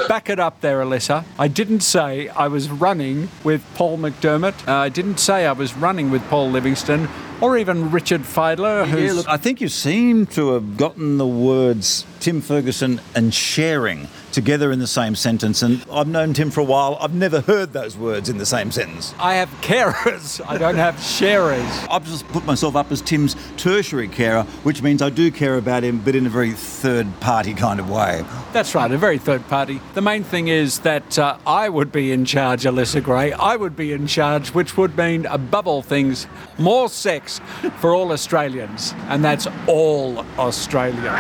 back 0.08 0.30
it 0.30 0.40
up 0.40 0.62
there, 0.62 0.82
Alyssa. 0.82 1.24
I 1.40 1.48
didn't 1.48 1.82
say 1.82 2.30
I 2.30 2.48
was 2.48 2.70
running 2.70 3.30
with 3.44 3.64
Paul 3.76 3.98
McDermott. 3.98 4.68
Uh, 4.68 4.74
I 4.74 4.90
didn't 4.90 5.18
say 5.18 5.46
I 5.46 5.54
was 5.54 5.76
running 5.76 6.12
with 6.12 6.28
Paul 6.30 6.52
Livingston 6.52 7.08
or 7.42 7.58
even 7.58 7.92
Richard 7.92 8.22
Fidler, 8.22 8.88
who's. 8.88 9.04
Yeah, 9.04 9.14
look, 9.14 9.30
I 9.30 9.38
think 9.38 9.62
you 9.62 9.70
seem 9.70 10.26
to 10.28 10.54
have 10.54 10.78
gotten 10.78 11.18
the 11.18 11.28
words 11.28 12.06
Tim 12.20 12.42
Ferguson 12.42 13.02
and 13.14 13.34
sharing 13.34 14.08
together 14.36 14.72
in 14.72 14.80
the 14.80 14.86
same 14.86 15.16
sentence. 15.16 15.64
And 15.64 15.84
I've 15.92 16.08
known 16.08 16.34
Tim 16.34 16.52
for 16.52 16.60
a 16.60 16.64
while. 16.66 16.98
I've 17.02 17.14
never 17.14 17.42
heard 17.42 17.74
those 17.74 17.98
words 17.98 18.30
in 18.30 18.38
the 18.38 18.46
same 18.46 18.70
sentence. 18.70 19.16
I 19.18 19.36
have 19.36 19.50
carers. 19.62 20.46
I 20.46 20.58
don't 20.58 20.76
have 20.76 21.02
sharers. 21.02 21.66
I've 21.90 22.06
just 22.06 22.28
put 22.28 22.46
myself 22.46 22.76
up 22.76 22.92
as 22.92 23.02
Tim's 23.02 23.36
tertiary 23.56 24.10
carer, 24.10 24.44
which 24.64 24.84
means 24.84 25.02
I 25.02 25.10
do 25.10 25.32
care 25.32 25.58
about 25.58 25.84
him, 25.84 26.00
but 26.00 26.16
in 26.16 26.26
a 26.26 26.30
very 26.30 26.52
third 26.52 27.08
party 27.22 27.54
kind 27.54 27.80
of 27.80 27.90
way. 27.90 28.26
That's 28.52 28.76
right, 28.76 28.92
a 28.92 28.98
very 28.98 29.18
third 29.18 29.48
party. 29.48 29.80
The 29.94 30.02
main 30.02 30.24
thing 30.24 30.50
is 30.50 30.80
that 30.80 31.18
uh, 31.18 31.38
I 31.48 31.70
would 31.70 31.92
be 31.92 32.12
in 32.12 32.26
charge, 32.26 32.64
Alyssa 32.64 33.02
Gray. 33.02 33.32
I 33.32 33.56
would 33.56 33.76
be 33.78 33.94
in 33.94 34.06
charge, 34.06 34.54
which 34.54 34.76
would 34.76 34.98
mean, 34.98 35.26
above 35.28 35.66
all 35.66 35.82
things, 35.82 36.28
more 36.58 36.90
sex 36.90 37.40
for 37.80 37.96
all 37.96 38.12
Australians. 38.12 38.94
And 39.08 39.24
that's 39.24 39.48
all 39.68 40.26
Australia. 40.38 41.14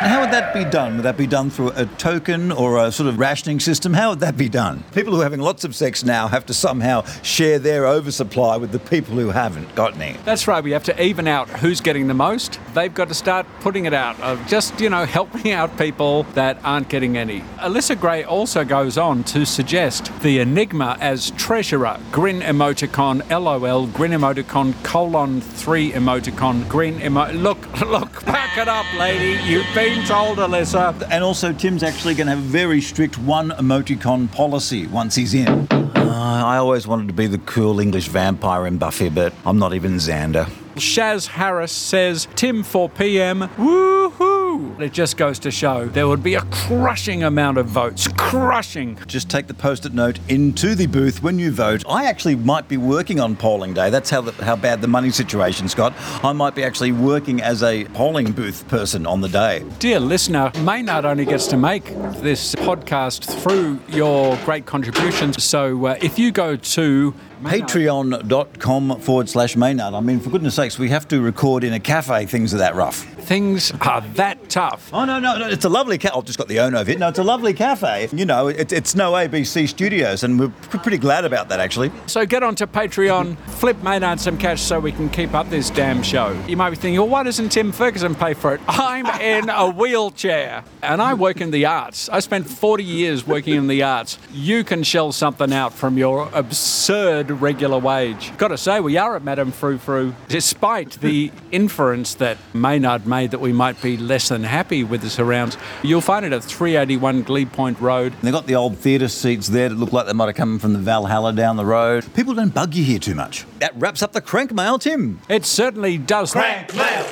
Now, 0.00 0.08
how 0.08 0.20
would 0.22 0.30
that 0.30 0.54
be 0.54 0.64
done? 0.64 0.96
Would 0.96 1.02
that 1.02 1.18
be 1.18 1.26
done 1.26 1.50
through 1.50 1.72
a 1.72 1.84
token 1.84 2.19
or 2.28 2.84
a 2.84 2.92
sort 2.92 3.08
of 3.08 3.18
rationing 3.18 3.60
system? 3.60 3.94
How 3.94 4.10
would 4.10 4.20
that 4.20 4.36
be 4.36 4.48
done? 4.48 4.84
People 4.92 5.14
who 5.14 5.20
are 5.20 5.24
having 5.24 5.40
lots 5.40 5.64
of 5.64 5.74
sex 5.74 6.04
now 6.04 6.28
have 6.28 6.44
to 6.46 6.54
somehow 6.54 7.02
share 7.22 7.58
their 7.58 7.86
oversupply 7.86 8.56
with 8.56 8.72
the 8.72 8.78
people 8.78 9.14
who 9.14 9.30
haven't 9.30 9.74
got 9.74 9.94
any. 9.94 10.16
That's 10.24 10.46
right, 10.46 10.62
we 10.62 10.72
have 10.72 10.84
to 10.84 11.02
even 11.02 11.26
out 11.26 11.48
who's 11.48 11.80
getting 11.80 12.08
the 12.08 12.14
most. 12.14 12.60
They've 12.74 12.92
got 12.92 13.08
to 13.08 13.14
start 13.14 13.46
putting 13.60 13.86
it 13.86 13.94
out 13.94 14.20
of 14.20 14.46
just, 14.46 14.78
you 14.80 14.90
know, 14.90 15.04
helping 15.20 15.52
out 15.52 15.76
people 15.78 16.24
that 16.34 16.58
aren't 16.62 16.88
getting 16.88 17.16
any. 17.16 17.40
Alyssa 17.58 17.98
Gray 17.98 18.24
also 18.24 18.64
goes 18.64 18.98
on 18.98 19.24
to 19.24 19.46
suggest 19.46 20.12
the 20.20 20.40
Enigma 20.40 20.98
as 21.00 21.30
treasurer, 21.32 21.98
grin 22.12 22.40
emoticon, 22.40 23.28
LOL, 23.30 23.86
grin 23.86 24.12
emoticon, 24.12 24.74
colon 24.84 25.40
3 25.40 25.92
emoticon, 25.92 26.68
grin 26.68 27.00
emo. 27.00 27.32
Look, 27.32 27.80
look, 27.86 28.24
back 28.26 28.58
it 28.58 28.68
up, 28.68 28.86
lady. 28.98 29.42
You've 29.44 29.72
been 29.74 30.04
told, 30.06 30.38
Alyssa. 30.38 31.08
And 31.10 31.22
also, 31.22 31.52
Tim's 31.52 31.82
actually 31.82 32.09
going 32.14 32.26
to 32.26 32.36
have 32.36 32.44
a 32.44 32.48
very 32.48 32.80
strict 32.80 33.18
one 33.18 33.50
emoticon 33.50 34.30
policy 34.32 34.86
once 34.86 35.14
he's 35.14 35.34
in. 35.34 35.66
Uh, 35.70 36.42
I 36.46 36.56
always 36.56 36.86
wanted 36.86 37.08
to 37.08 37.14
be 37.14 37.26
the 37.26 37.38
cool 37.38 37.80
English 37.80 38.08
vampire 38.08 38.66
in 38.66 38.78
Buffy, 38.78 39.08
but 39.08 39.32
I'm 39.44 39.58
not 39.58 39.74
even 39.74 39.96
Xander. 39.96 40.46
Shaz 40.76 41.26
Harris 41.26 41.72
says 41.72 42.28
Tim 42.36 42.62
4 42.62 42.88
p.m. 42.90 43.40
Woohoo! 43.56 44.29
It 44.78 44.92
just 44.92 45.16
goes 45.16 45.38
to 45.40 45.50
show 45.50 45.86
there 45.86 46.08
would 46.08 46.22
be 46.22 46.34
a 46.34 46.42
crushing 46.50 47.22
amount 47.22 47.58
of 47.58 47.66
votes. 47.66 48.08
Crushing. 48.16 48.98
Just 49.06 49.28
take 49.28 49.46
the 49.46 49.54
post-it 49.54 49.92
note 49.92 50.18
into 50.28 50.74
the 50.74 50.86
booth 50.86 51.22
when 51.22 51.38
you 51.38 51.50
vote. 51.50 51.84
I 51.88 52.06
actually 52.06 52.36
might 52.36 52.68
be 52.68 52.76
working 52.76 53.20
on 53.20 53.36
polling 53.36 53.74
day. 53.74 53.90
That's 53.90 54.10
how 54.10 54.20
the, 54.20 54.44
how 54.44 54.56
bad 54.56 54.80
the 54.80 54.88
money 54.88 55.10
situation's 55.10 55.74
got. 55.74 55.94
I 56.24 56.32
might 56.32 56.54
be 56.54 56.64
actually 56.64 56.92
working 56.92 57.40
as 57.40 57.62
a 57.62 57.84
polling 57.86 58.32
booth 58.32 58.66
person 58.68 59.06
on 59.06 59.20
the 59.20 59.28
day. 59.28 59.64
Dear 59.78 60.00
listener, 60.00 60.52
Maynard 60.60 61.04
only 61.04 61.24
gets 61.24 61.46
to 61.48 61.56
make 61.56 61.84
this 62.20 62.54
podcast 62.54 63.24
through 63.42 63.80
your 63.88 64.36
great 64.44 64.66
contributions. 64.66 65.42
So 65.42 65.86
uh, 65.86 65.98
if 66.00 66.18
you 66.18 66.30
go 66.30 66.56
to 66.56 67.14
Patreon.com 67.42 69.00
forward 69.00 69.28
slash 69.28 69.56
Maynard. 69.56 69.94
I 69.94 70.00
mean, 70.00 70.20
for 70.20 70.28
goodness 70.28 70.56
sakes, 70.56 70.78
we 70.78 70.90
have 70.90 71.08
to 71.08 71.22
record 71.22 71.64
in 71.64 71.72
a 71.72 71.80
cafe. 71.80 72.26
Things 72.26 72.52
are 72.52 72.58
that 72.58 72.74
rough. 72.74 72.96
Things 72.96 73.72
are 73.80 74.02
that 74.02 74.49
tough. 74.50 74.90
Oh, 74.92 75.04
no, 75.04 75.18
no, 75.18 75.38
no. 75.38 75.48
It's 75.48 75.64
a 75.64 75.68
lovely 75.68 75.96
cafe. 75.96 76.16
I've 76.16 76.24
just 76.24 76.38
got 76.38 76.48
the 76.48 76.60
owner 76.60 76.78
of 76.78 76.88
it. 76.88 76.98
No, 76.98 77.08
it's 77.08 77.18
a 77.18 77.24
lovely 77.24 77.54
cafe. 77.54 78.08
You 78.12 78.26
know, 78.26 78.48
it, 78.48 78.72
it's 78.72 78.94
no 78.94 79.12
ABC 79.12 79.68
studios, 79.68 80.22
and 80.22 80.38
we're 80.38 80.48
pretty 80.48 80.98
glad 80.98 81.24
about 81.24 81.48
that, 81.48 81.60
actually. 81.60 81.90
So 82.06 82.26
get 82.26 82.42
onto 82.42 82.66
Patreon, 82.66 83.38
flip 83.48 83.82
Maynard 83.82 84.20
some 84.20 84.36
cash 84.36 84.60
so 84.60 84.80
we 84.80 84.92
can 84.92 85.08
keep 85.08 85.34
up 85.34 85.48
this 85.48 85.70
damn 85.70 86.02
show. 86.02 86.38
You 86.46 86.56
might 86.56 86.70
be 86.70 86.76
thinking, 86.76 87.00
well, 87.00 87.08
why 87.08 87.22
doesn't 87.22 87.50
Tim 87.50 87.72
Ferguson 87.72 88.14
pay 88.14 88.34
for 88.34 88.54
it? 88.54 88.60
I'm 88.68 89.06
in 89.20 89.48
a 89.48 89.70
wheelchair 89.70 90.64
and 90.82 91.00
I 91.00 91.14
work 91.14 91.40
in 91.40 91.50
the 91.50 91.66
arts. 91.66 92.08
I 92.08 92.20
spent 92.20 92.48
40 92.48 92.82
years 92.84 93.26
working 93.26 93.54
in 93.54 93.66
the 93.66 93.82
arts. 93.82 94.18
You 94.32 94.64
can 94.64 94.82
shell 94.82 95.12
something 95.12 95.52
out 95.52 95.72
from 95.72 95.96
your 95.98 96.28
absurd 96.32 97.30
regular 97.30 97.78
wage. 97.78 98.36
Gotta 98.38 98.58
say, 98.58 98.80
we 98.80 98.96
are 98.96 99.16
at 99.16 99.22
Madame 99.22 99.52
Frou 99.52 99.78
Frou, 99.78 100.14
despite 100.28 101.00
the 101.00 101.30
inference 101.52 102.14
that 102.14 102.38
Maynard 102.54 103.06
made 103.06 103.30
that 103.30 103.40
we 103.40 103.52
might 103.52 103.80
be 103.82 103.96
less 103.96 104.28
than 104.28 104.39
happy 104.44 104.84
with 104.84 105.02
the 105.02 105.10
surrounds. 105.10 105.56
You'll 105.82 106.00
find 106.00 106.24
it 106.24 106.32
at 106.32 106.42
381 106.44 107.22
Glebe 107.22 107.52
Point 107.52 107.80
Road. 107.80 108.14
They've 108.22 108.32
got 108.32 108.46
the 108.46 108.56
old 108.56 108.78
theatre 108.78 109.08
seats 109.08 109.48
there 109.48 109.68
that 109.68 109.74
look 109.74 109.92
like 109.92 110.06
they 110.06 110.12
might 110.12 110.26
have 110.26 110.36
come 110.36 110.58
from 110.58 110.72
the 110.72 110.78
Valhalla 110.78 111.32
down 111.32 111.56
the 111.56 111.64
road. 111.64 112.06
People 112.14 112.34
don't 112.34 112.54
bug 112.54 112.74
you 112.74 112.84
here 112.84 112.98
too 112.98 113.14
much. 113.14 113.46
That 113.58 113.74
wraps 113.76 114.02
up 114.02 114.12
the 114.12 114.20
crank 114.20 114.52
mail, 114.52 114.78
Tim. 114.78 115.20
It 115.28 115.44
certainly 115.44 115.98
does. 115.98 116.32
Crank 116.32 116.74
mail. 116.74 117.06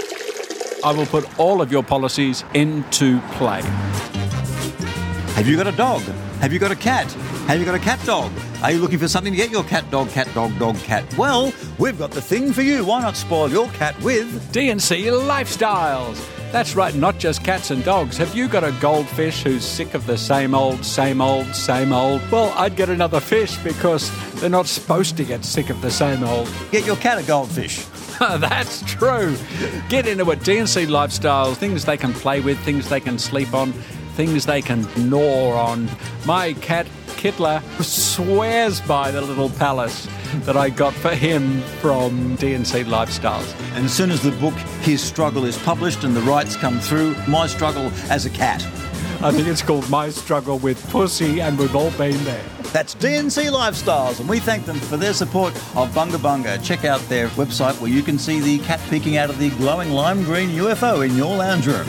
I 0.85 0.93
will 0.93 1.07
put 1.07 1.39
all 1.39 1.61
of 1.61 1.73
your 1.73 1.83
policies 1.83 2.45
into 2.55 3.21
play. 3.33 3.63
Have 5.35 5.47
you 5.47 5.57
got 5.57 5.67
a 5.67 5.73
dog? 5.73 6.03
Have 6.41 6.53
you 6.53 6.59
got 6.59 6.71
a 6.71 6.77
cat? 6.77 7.11
Have 7.49 7.59
you 7.59 7.65
got 7.65 7.75
a 7.75 7.81
cat 7.81 7.99
dog? 8.05 8.31
Are 8.63 8.71
you 8.71 8.79
looking 8.79 8.99
for 8.99 9.09
something 9.09 9.33
to 9.33 9.37
get 9.37 9.51
your 9.51 9.65
cat 9.65 9.91
dog, 9.91 10.09
cat 10.11 10.29
dog, 10.35 10.57
dog, 10.59 10.77
cat? 10.79 11.17
Well, 11.17 11.53
we've 11.79 11.99
got 11.99 12.11
the 12.11 12.21
thing 12.21 12.53
for 12.53 12.63
you. 12.63 12.85
Why 12.85 13.01
not 13.01 13.17
spoil 13.17 13.49
your 13.51 13.69
cat 13.69 14.01
with 14.03 14.53
DNC 14.53 15.05
Lifestyles. 15.27 16.38
That's 16.51 16.75
right, 16.75 16.95
not 16.95 17.19
just 17.19 17.45
cats 17.45 17.71
and 17.71 17.85
dogs. 17.85 18.17
Have 18.17 18.35
you 18.35 18.49
got 18.49 18.65
a 18.65 18.73
goldfish 18.81 19.43
who's 19.43 19.65
sick 19.65 19.93
of 19.93 20.07
the 20.07 20.17
same 20.17 20.55
old, 20.55 20.83
same 20.83 21.21
old, 21.21 21.55
same 21.55 21.93
old? 21.93 22.23
Well, 22.31 22.55
I'd 22.57 22.75
get 22.75 22.89
another 22.89 23.21
fish 23.21 23.59
because 23.59 24.11
they're 24.41 24.49
not 24.49 24.67
supposed 24.67 25.19
to 25.19 25.25
get 25.25 25.45
sick 25.45 25.69
of 25.69 25.83
the 25.83 25.91
same 25.91 26.25
old. 26.25 26.51
get 26.73 26.87
your 26.87 26.97
cat 26.97 27.19
a 27.19 27.23
goldfish? 27.23 27.85
That's 28.19 28.83
true. 28.91 29.37
Get 29.91 30.07
into 30.07 30.31
it. 30.31 30.41
DNC 30.41 30.89
lifestyle, 30.89 31.55
things 31.55 31.85
they 31.85 31.99
can 31.99 32.15
play 32.15 32.41
with, 32.41 32.59
things 32.61 32.89
they 32.89 33.01
can 33.01 33.19
sleep 33.19 33.53
on, 33.53 33.73
things 34.17 34.47
they 34.47 34.63
can 34.63 34.89
gnaw 34.97 35.51
on. 35.51 35.89
My 36.25 36.55
cat, 36.55 36.87
Kittler, 37.19 37.61
swears 37.83 38.81
by 38.81 39.11
the 39.11 39.21
little 39.21 39.51
palace 39.51 40.07
that 40.45 40.57
I 40.57 40.71
got 40.71 40.95
for 40.95 41.11
him 41.11 41.61
from 41.81 42.37
DNC 42.37 42.85
Lifestyles. 42.85 43.53
And 43.75 43.87
as 43.87 43.93
soon 43.93 44.13
as 44.13 44.23
the 44.23 44.31
book 44.31 44.55
His 44.83 45.03
Struggle 45.03 45.45
is 45.45 45.59
published 45.59 46.05
and 46.05 46.15
the 46.15 46.21
rights 46.23 46.57
come 46.57 46.79
through, 46.79 47.17
my 47.27 47.49
struggle 47.49 47.91
as 48.09 48.25
a 48.25 48.31
cat. 48.31 48.65
I 49.21 49.33
think 49.33 49.49
it's 49.49 49.63
called 49.63 49.91
My 49.91 50.11
Struggle 50.11 50.59
with 50.61 50.89
Pussy, 50.91 51.41
and 51.41 51.59
we've 51.59 51.75
all 51.75 51.91
been 51.93 52.23
there. 52.23 52.45
That's 52.73 52.95
DNC 52.95 53.51
Lifestyles, 53.51 54.21
and 54.21 54.29
we 54.29 54.39
thank 54.39 54.65
them 54.65 54.79
for 54.79 54.97
their 54.97 55.13
support 55.13 55.57
of 55.75 55.91
Bunga 55.93 56.19
Bunga. 56.19 56.63
Check 56.63 56.85
out 56.85 57.01
their 57.09 57.27
website 57.31 57.81
where 57.81 57.91
you 57.91 58.05
can 58.05 58.17
see 58.17 58.39
the 58.39 58.61
cat 58.65 58.81
peeking 58.89 59.17
out 59.17 59.29
of 59.29 59.41
the 59.41 59.51
glowing 59.51 59.91
lime 59.91 60.23
green 60.23 60.51
UFO 60.51 61.05
in 61.05 61.17
your 61.17 61.37
lounge 61.37 61.67
room. 61.67 61.87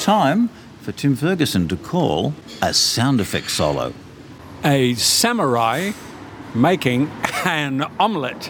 Time 0.00 0.50
for 0.86 0.92
Tim 0.92 1.16
Ferguson 1.16 1.66
to 1.66 1.76
call 1.76 2.32
a 2.62 2.72
sound 2.72 3.20
effect 3.20 3.50
solo. 3.50 3.92
A 4.62 4.94
samurai 4.94 5.90
making 6.54 7.10
an 7.44 7.82
omelette. 7.98 8.44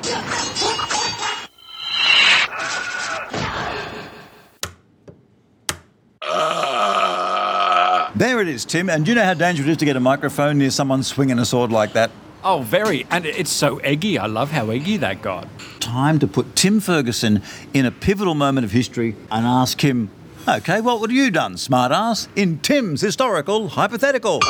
There 8.14 8.42
it 8.42 8.48
is, 8.48 8.66
Tim. 8.66 8.90
And 8.90 9.06
do 9.06 9.12
you 9.12 9.14
know 9.14 9.24
how 9.24 9.32
dangerous 9.32 9.66
it 9.66 9.70
is 9.70 9.76
to 9.78 9.86
get 9.86 9.96
a 9.96 10.00
microphone 10.00 10.58
near 10.58 10.70
someone 10.70 11.02
swinging 11.04 11.38
a 11.38 11.46
sword 11.46 11.72
like 11.72 11.94
that? 11.94 12.10
Oh, 12.44 12.60
very. 12.60 13.06
And 13.10 13.24
it's 13.24 13.50
so 13.50 13.78
eggy. 13.78 14.18
I 14.18 14.26
love 14.26 14.50
how 14.50 14.68
eggy 14.68 14.98
that 14.98 15.22
got. 15.22 15.48
Time 15.80 16.18
to 16.18 16.26
put 16.26 16.54
Tim 16.54 16.80
Ferguson 16.80 17.40
in 17.72 17.86
a 17.86 17.90
pivotal 17.90 18.34
moment 18.34 18.66
of 18.66 18.72
history 18.72 19.16
and 19.30 19.46
ask 19.46 19.80
him, 19.80 20.10
okay, 20.48 20.80
what 20.80 21.00
would 21.00 21.10
you 21.10 21.30
done, 21.30 21.54
smartass, 21.54 22.28
in 22.36 22.58
Tim's 22.60 23.00
historical 23.00 23.68
hypothetical? 23.68 24.40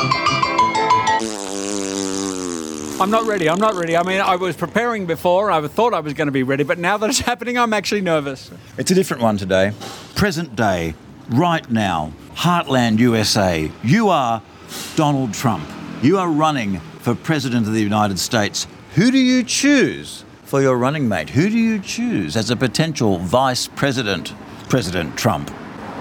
I'm 2.99 3.11
not 3.11 3.27
ready. 3.27 3.47
I'm 3.47 3.59
not 3.59 3.75
ready. 3.75 3.95
I 3.95 4.03
mean, 4.03 4.19
I 4.19 4.35
was 4.35 4.55
preparing 4.55 5.05
before. 5.05 5.51
I 5.51 5.65
thought 5.67 5.93
I 5.93 5.99
was 5.99 6.13
going 6.13 6.27
to 6.27 6.31
be 6.31 6.43
ready, 6.43 6.63
but 6.63 6.79
now 6.79 6.97
that 6.97 7.09
it's 7.09 7.19
happening, 7.31 7.57
I'm 7.57 7.73
actually 7.73 8.01
nervous. 8.01 8.49
It's 8.77 8.89
a 8.91 8.95
different 8.95 9.21
one 9.21 9.37
today. 9.37 9.73
Present 10.15 10.55
day, 10.55 10.95
right 11.29 11.69
now, 11.69 12.11
Heartland 12.33 12.99
USA. 12.99 13.71
You 13.83 14.09
are 14.09 14.41
Donald 14.95 15.33
Trump. 15.33 15.67
You 16.01 16.17
are 16.17 16.29
running 16.29 16.79
for 16.99 17.13
President 17.15 17.67
of 17.67 17.73
the 17.73 17.81
United 17.81 18.19
States. 18.19 18.67
Who 18.95 19.11
do 19.11 19.19
you 19.19 19.43
choose 19.43 20.25
for 20.43 20.61
your 20.61 20.77
running 20.77 21.07
mate? 21.07 21.29
Who 21.31 21.49
do 21.49 21.57
you 21.57 21.79
choose 21.79 22.35
as 22.35 22.49
a 22.49 22.55
potential 22.55 23.19
Vice 23.19 23.67
President? 23.67 24.33
President 24.69 25.15
Trump. 25.17 25.51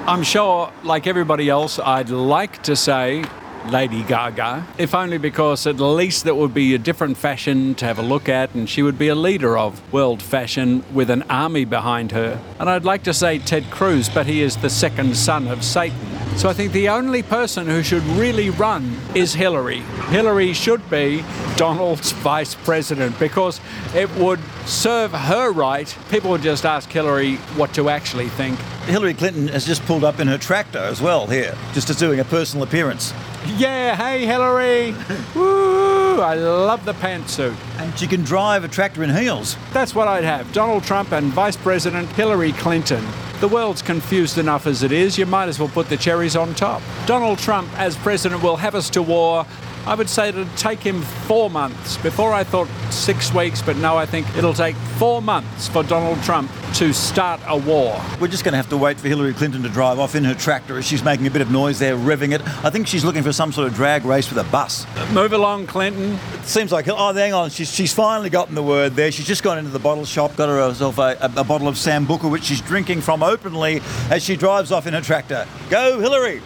I'm 0.09 0.23
sure, 0.23 0.73
like 0.85 1.09
everybody 1.09 1.49
else, 1.49 1.81
I'd 1.81 2.11
like 2.11 2.63
to 2.63 2.77
say 2.77 3.25
Lady 3.71 4.05
Gaga, 4.05 4.65
if 4.79 4.95
only 4.95 5.19
because 5.19 5.67
at 5.67 5.81
least 5.81 6.23
that 6.25 6.37
would 6.37 6.55
be 6.55 6.77
a 6.77 6.79
different 6.79 7.17
fashion 7.17 7.75
to 7.75 7.87
have 7.87 7.99
a 7.99 8.03
look 8.03 8.29
at, 8.29 8.55
and 8.55 8.71
she 8.71 8.83
would 8.83 9.01
be 9.01 9.09
a 9.09 9.17
leader 9.17 9.59
of 9.59 9.93
world 9.93 10.23
fashion 10.23 10.85
with 10.95 11.11
an 11.11 11.25
army 11.25 11.65
behind 11.65 12.13
her. 12.13 12.41
And 12.61 12.71
I'd 12.71 12.85
like 12.85 13.03
to 13.03 13.13
say 13.13 13.41
Ted 13.41 13.69
Cruz, 13.73 14.09
but 14.09 14.27
he 14.27 14.43
is 14.43 14.57
the 14.59 14.71
second 14.71 15.17
son 15.17 15.49
of 15.49 15.65
Satan. 15.65 16.16
So 16.37 16.51
I 16.51 16.53
think 16.53 16.73
the 16.73 16.91
only 16.91 17.23
person 17.23 17.67
who 17.67 17.83
should 17.83 18.03
really 18.03 18.51
run 18.51 18.95
is 19.15 19.33
Hillary. 19.33 19.81
Hillary 20.11 20.53
should 20.53 20.89
be 20.91 21.25
Donald's 21.57 22.13
vice 22.13 22.55
president 22.55 23.19
because 23.19 23.59
it 23.95 24.15
would 24.17 24.41
serve 24.67 25.13
her 25.13 25.51
right. 25.51 25.97
People 26.11 26.29
would 26.31 26.43
just 26.43 26.67
ask 26.67 26.91
Hillary 26.91 27.37
what 27.57 27.73
to 27.73 27.89
actually 27.89 28.29
think. 28.29 28.59
Hillary 28.85 29.15
Clinton 29.15 29.49
has 29.49 29.65
just 29.65 29.83
pulled 29.87 30.05
up 30.05 30.21
in 30.21 30.29
her 30.29 30.37
tractor 30.37 30.79
as 30.79 31.01
well 31.01 31.27
here, 31.27 31.57
just 31.73 31.89
as 31.89 31.97
doing 31.97 32.21
a 32.21 32.25
personal 32.25 32.65
appearance. 32.65 33.15
Yeah, 33.55 33.95
hey 33.95 34.27
Hillary! 34.27 34.95
Woo! 35.35 36.21
I 36.21 36.35
love 36.35 36.85
the 36.85 36.95
pantsuit. 36.95 37.57
And 37.79 37.97
she 37.99 38.07
can 38.07 38.23
drive 38.23 38.65
a 38.65 38.69
tractor 38.69 39.03
in 39.03 39.11
heels. 39.11 39.57
That's 39.73 39.95
what 39.95 40.09
I'd 40.09 40.25
have 40.25 40.53
Donald 40.53 40.85
Trump 40.85 41.13
and 41.13 41.33
Vice 41.33 41.57
President 41.57 42.09
Hillary 42.11 42.53
Clinton. 42.53 43.05
The 43.41 43.49
world's 43.49 43.83
confused 43.83 44.39
enough 44.39 44.67
as 44.67 44.83
it 44.83 44.93
is, 44.93 45.17
you 45.17 45.27
might 45.27 45.49
as 45.49 45.59
well 45.59 45.69
put 45.69 45.89
the 45.89 45.97
cherries 45.97 46.37
on 46.37 46.55
top. 46.55 46.83
Donald 47.07 47.39
Trump, 47.39 47.69
as 47.79 47.95
president, 47.97 48.43
will 48.43 48.57
have 48.57 48.75
us 48.75 48.91
to 48.91 49.03
war. 49.03 49.47
I 49.87 49.95
would 49.95 50.09
say 50.09 50.31
it'll 50.31 50.47
take 50.57 50.81
him 50.81 51.01
four 51.03 51.49
months. 51.49 51.97
Before 51.99 52.33
I 52.33 52.43
thought 52.43 52.67
six 52.91 53.33
weeks, 53.33 53.63
but 53.63 53.77
now 53.77 53.97
I 53.97 54.05
think 54.05 54.27
it'll 54.37 54.53
take 54.53 54.75
four 54.99 55.23
months 55.23 55.69
for 55.69 55.85
Donald 55.85 56.21
Trump 56.25 56.51
to 56.75 56.93
start 56.93 57.41
a 57.47 57.57
war. 57.57 58.01
We're 58.21 58.27
just 58.27 58.43
going 58.43 58.53
to 58.53 58.57
have 58.57 58.69
to 58.71 58.77
wait 58.77 58.99
for 58.99 59.07
Hillary 59.07 59.33
Clinton 59.33 59.63
to 59.63 59.69
drive 59.69 60.01
off 60.01 60.17
in 60.17 60.25
her 60.25 60.35
tractor 60.35 60.77
as 60.77 60.85
she's 60.87 61.05
making 61.05 61.29
a 61.29 61.31
bit 61.31 61.41
of 61.41 61.53
noise 61.53 61.79
there, 61.79 61.97
revving 61.97 62.35
it. 62.35 62.43
I 62.65 62.71
think 62.71 62.89
she's 62.89 63.05
looking 63.05 63.23
for 63.23 63.33
some 63.33 63.53
sort 63.53 63.69
of 63.69 63.75
drag 63.75 64.05
race 64.05 64.29
with 64.29 64.45
a 64.45 64.51
bus. 64.51 64.87
Move 65.13 65.33
along, 65.33 65.69
Clinton. 65.69 66.19
It 66.35 66.45
seems 66.45 66.73
like, 66.73 66.89
oh, 66.89 67.13
hang 67.15 67.33
on, 67.33 67.51
she's, 67.51 67.73
she's 67.73 67.95
finally 67.95 68.29
gotten 68.29 68.57
the 68.57 68.63
word 68.65 68.95
there. 68.95 69.13
She's 69.13 69.27
just 69.27 69.45
gone 69.45 69.57
into 69.57 69.71
the 69.71 69.79
bottle 69.79 70.05
shop, 70.05 70.35
got 70.35 70.49
herself 70.49 70.99
a, 70.99 71.17
a, 71.21 71.41
a 71.41 71.45
bottle 71.45 71.69
of 71.69 71.77
Sambuca, 71.77 72.29
which 72.31 72.45
she's 72.45 72.61
drinking 72.61 73.03
from 73.03 73.23
openly 73.23 73.81
as 74.11 74.25
she 74.25 74.37
drives 74.37 74.73
off 74.73 74.89
in 74.89 74.95
her 74.95 75.01
tractor. 75.01 75.47
Go, 75.71 76.01
Hillary! 76.01 76.43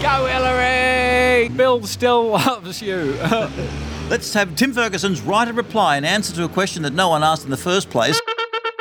Go, 0.00 0.26
Hillary! 0.26 1.48
Bill 1.48 1.82
still 1.84 2.28
loves 2.28 2.80
you. 2.80 3.14
Let's 4.08 4.32
have 4.32 4.54
Tim 4.54 4.72
Ferguson's 4.72 5.20
write 5.20 5.48
a 5.48 5.52
reply 5.52 5.96
in 5.96 6.04
answer 6.04 6.32
to 6.36 6.44
a 6.44 6.48
question 6.48 6.84
that 6.84 6.92
no 6.92 7.08
one 7.08 7.24
asked 7.24 7.44
in 7.44 7.50
the 7.50 7.56
first 7.56 7.90
place. 7.90 8.20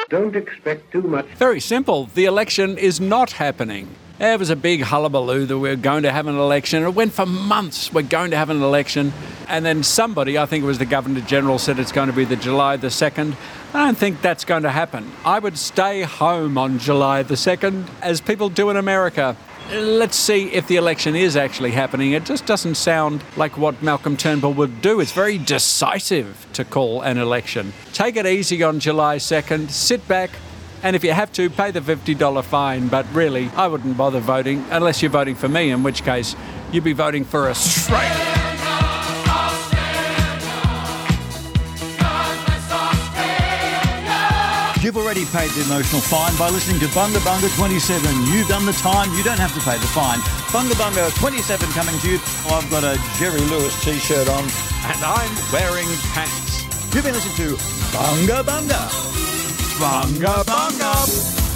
Don't 0.09 0.35
expect 0.35 0.91
too 0.91 1.01
much. 1.01 1.25
Very 1.37 1.59
simple. 1.59 2.05
The 2.05 2.25
election 2.25 2.77
is 2.77 3.01
not 3.01 3.31
happening. 3.31 3.89
There 4.19 4.37
was 4.37 4.51
a 4.51 4.55
big 4.55 4.81
hullabaloo 4.81 5.47
that 5.47 5.57
we 5.57 5.69
are 5.71 5.75
going 5.75 6.03
to 6.03 6.11
have 6.11 6.27
an 6.27 6.37
election. 6.37 6.83
It 6.83 6.93
went 6.93 7.13
for 7.13 7.25
months. 7.25 7.91
We're 7.91 8.03
going 8.03 8.29
to 8.31 8.37
have 8.37 8.51
an 8.51 8.61
election. 8.61 9.11
And 9.47 9.65
then 9.65 9.81
somebody, 9.81 10.37
I 10.37 10.45
think 10.45 10.63
it 10.63 10.67
was 10.67 10.77
the 10.77 10.85
Governor 10.85 11.21
General, 11.21 11.57
said 11.57 11.79
it's 11.79 11.91
going 11.91 12.09
to 12.09 12.15
be 12.15 12.25
the 12.25 12.35
July 12.35 12.77
the 12.77 12.87
2nd. 12.87 13.35
I 13.73 13.85
don't 13.85 13.97
think 13.97 14.21
that's 14.21 14.45
going 14.45 14.63
to 14.63 14.71
happen. 14.71 15.11
I 15.25 15.39
would 15.39 15.57
stay 15.57 16.03
home 16.03 16.59
on 16.59 16.77
July 16.77 17.23
the 17.23 17.35
2nd, 17.35 17.87
as 18.01 18.21
people 18.21 18.49
do 18.49 18.69
in 18.69 18.77
America. 18.77 19.35
Let's 19.69 20.15
see 20.15 20.45
if 20.53 20.67
the 20.67 20.77
election 20.77 21.13
is 21.13 21.35
actually 21.35 21.71
happening. 21.71 22.13
It 22.13 22.23
just 22.23 22.45
doesn't 22.45 22.75
sound 22.75 23.21
like 23.35 23.57
what 23.57 23.81
Malcolm 23.83 24.15
Turnbull 24.15 24.53
would 24.53 24.81
do. 24.81 25.01
It's 25.01 25.11
very 25.11 25.37
decisive 25.37 26.47
to 26.53 26.63
call 26.63 27.01
an 27.01 27.17
election. 27.17 27.73
Take 27.91 28.15
it 28.15 28.25
easy 28.25 28.63
on 28.63 28.79
July 28.79 29.17
2nd, 29.17 29.69
sit 29.69 30.07
back, 30.07 30.29
and 30.83 30.95
if 30.95 31.03
you 31.03 31.11
have 31.11 31.33
to, 31.33 31.49
pay 31.49 31.71
the 31.71 31.81
$50 31.81 32.43
fine. 32.45 32.87
But 32.87 33.05
really, 33.13 33.49
I 33.57 33.67
wouldn't 33.67 33.97
bother 33.97 34.21
voting 34.21 34.63
unless 34.71 35.01
you're 35.01 35.11
voting 35.11 35.35
for 35.35 35.49
me, 35.49 35.71
in 35.71 35.83
which 35.83 36.03
case 36.03 36.33
you'd 36.71 36.85
be 36.85 36.93
voting 36.93 37.25
for 37.25 37.49
Australia. 37.49 38.46
You've 44.87 44.95
already 44.95 45.25
paid 45.25 45.51
the 45.51 45.63
emotional 45.65 45.99
fine 45.99 46.33
by 46.37 46.47
listening 46.47 46.79
to 46.79 46.85
Bunga 46.95 47.19
Bunga 47.19 47.53
27. 47.57 47.99
You've 48.31 48.47
done 48.47 48.65
the 48.65 48.71
time, 48.71 49.11
you 49.17 49.21
don't 49.21 49.37
have 49.37 49.53
to 49.53 49.59
pay 49.59 49.75
the 49.75 49.87
fine. 49.87 50.19
Bunga 50.55 50.79
Bunga 50.79 51.13
27 51.19 51.67
coming 51.71 51.99
to 51.99 52.11
you. 52.11 52.19
I've 52.47 52.71
got 52.71 52.85
a 52.85 52.97
Jerry 53.19 53.41
Lewis 53.51 53.75
t 53.83 53.99
shirt 53.99 54.29
on. 54.29 54.45
And 54.87 55.03
I'm 55.03 55.35
wearing 55.51 55.89
pants. 56.15 56.63
You've 56.95 57.03
been 57.03 57.15
listening 57.15 57.35
to 57.35 57.57
Bunga. 57.91 58.43
Bunga 58.45 58.85
Bunga. 59.75 60.45
Bunga 60.45 61.46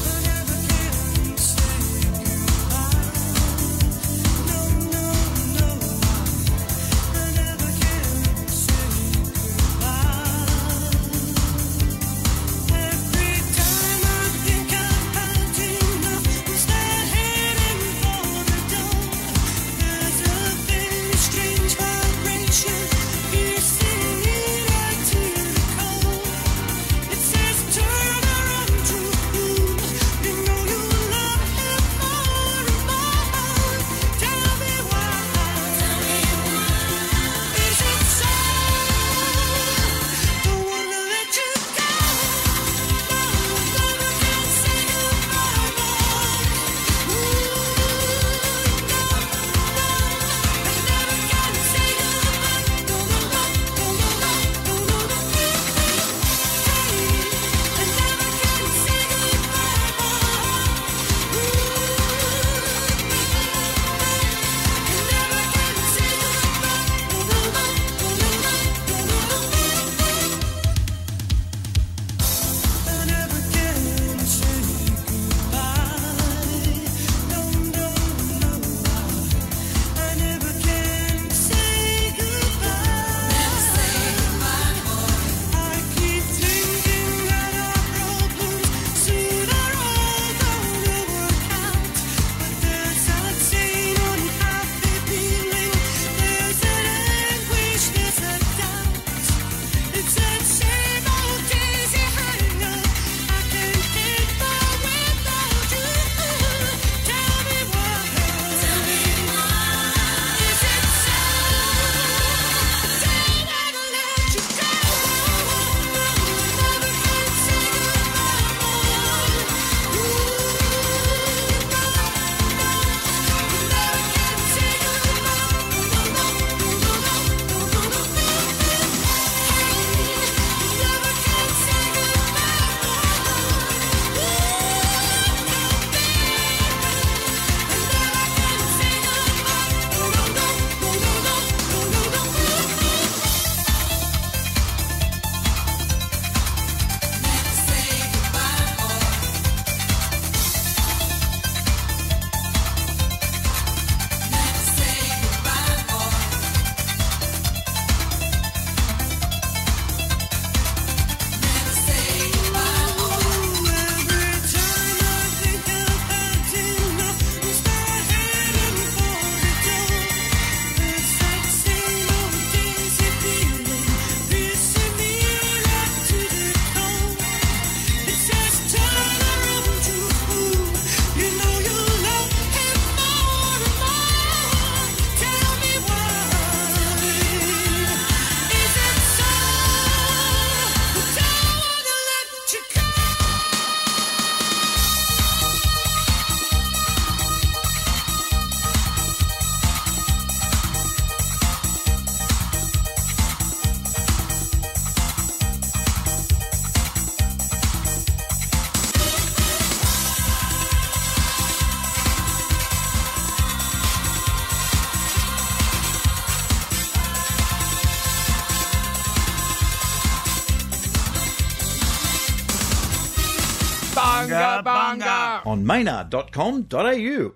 maynard.com.au. 225.72 227.36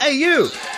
AU. 0.00 0.69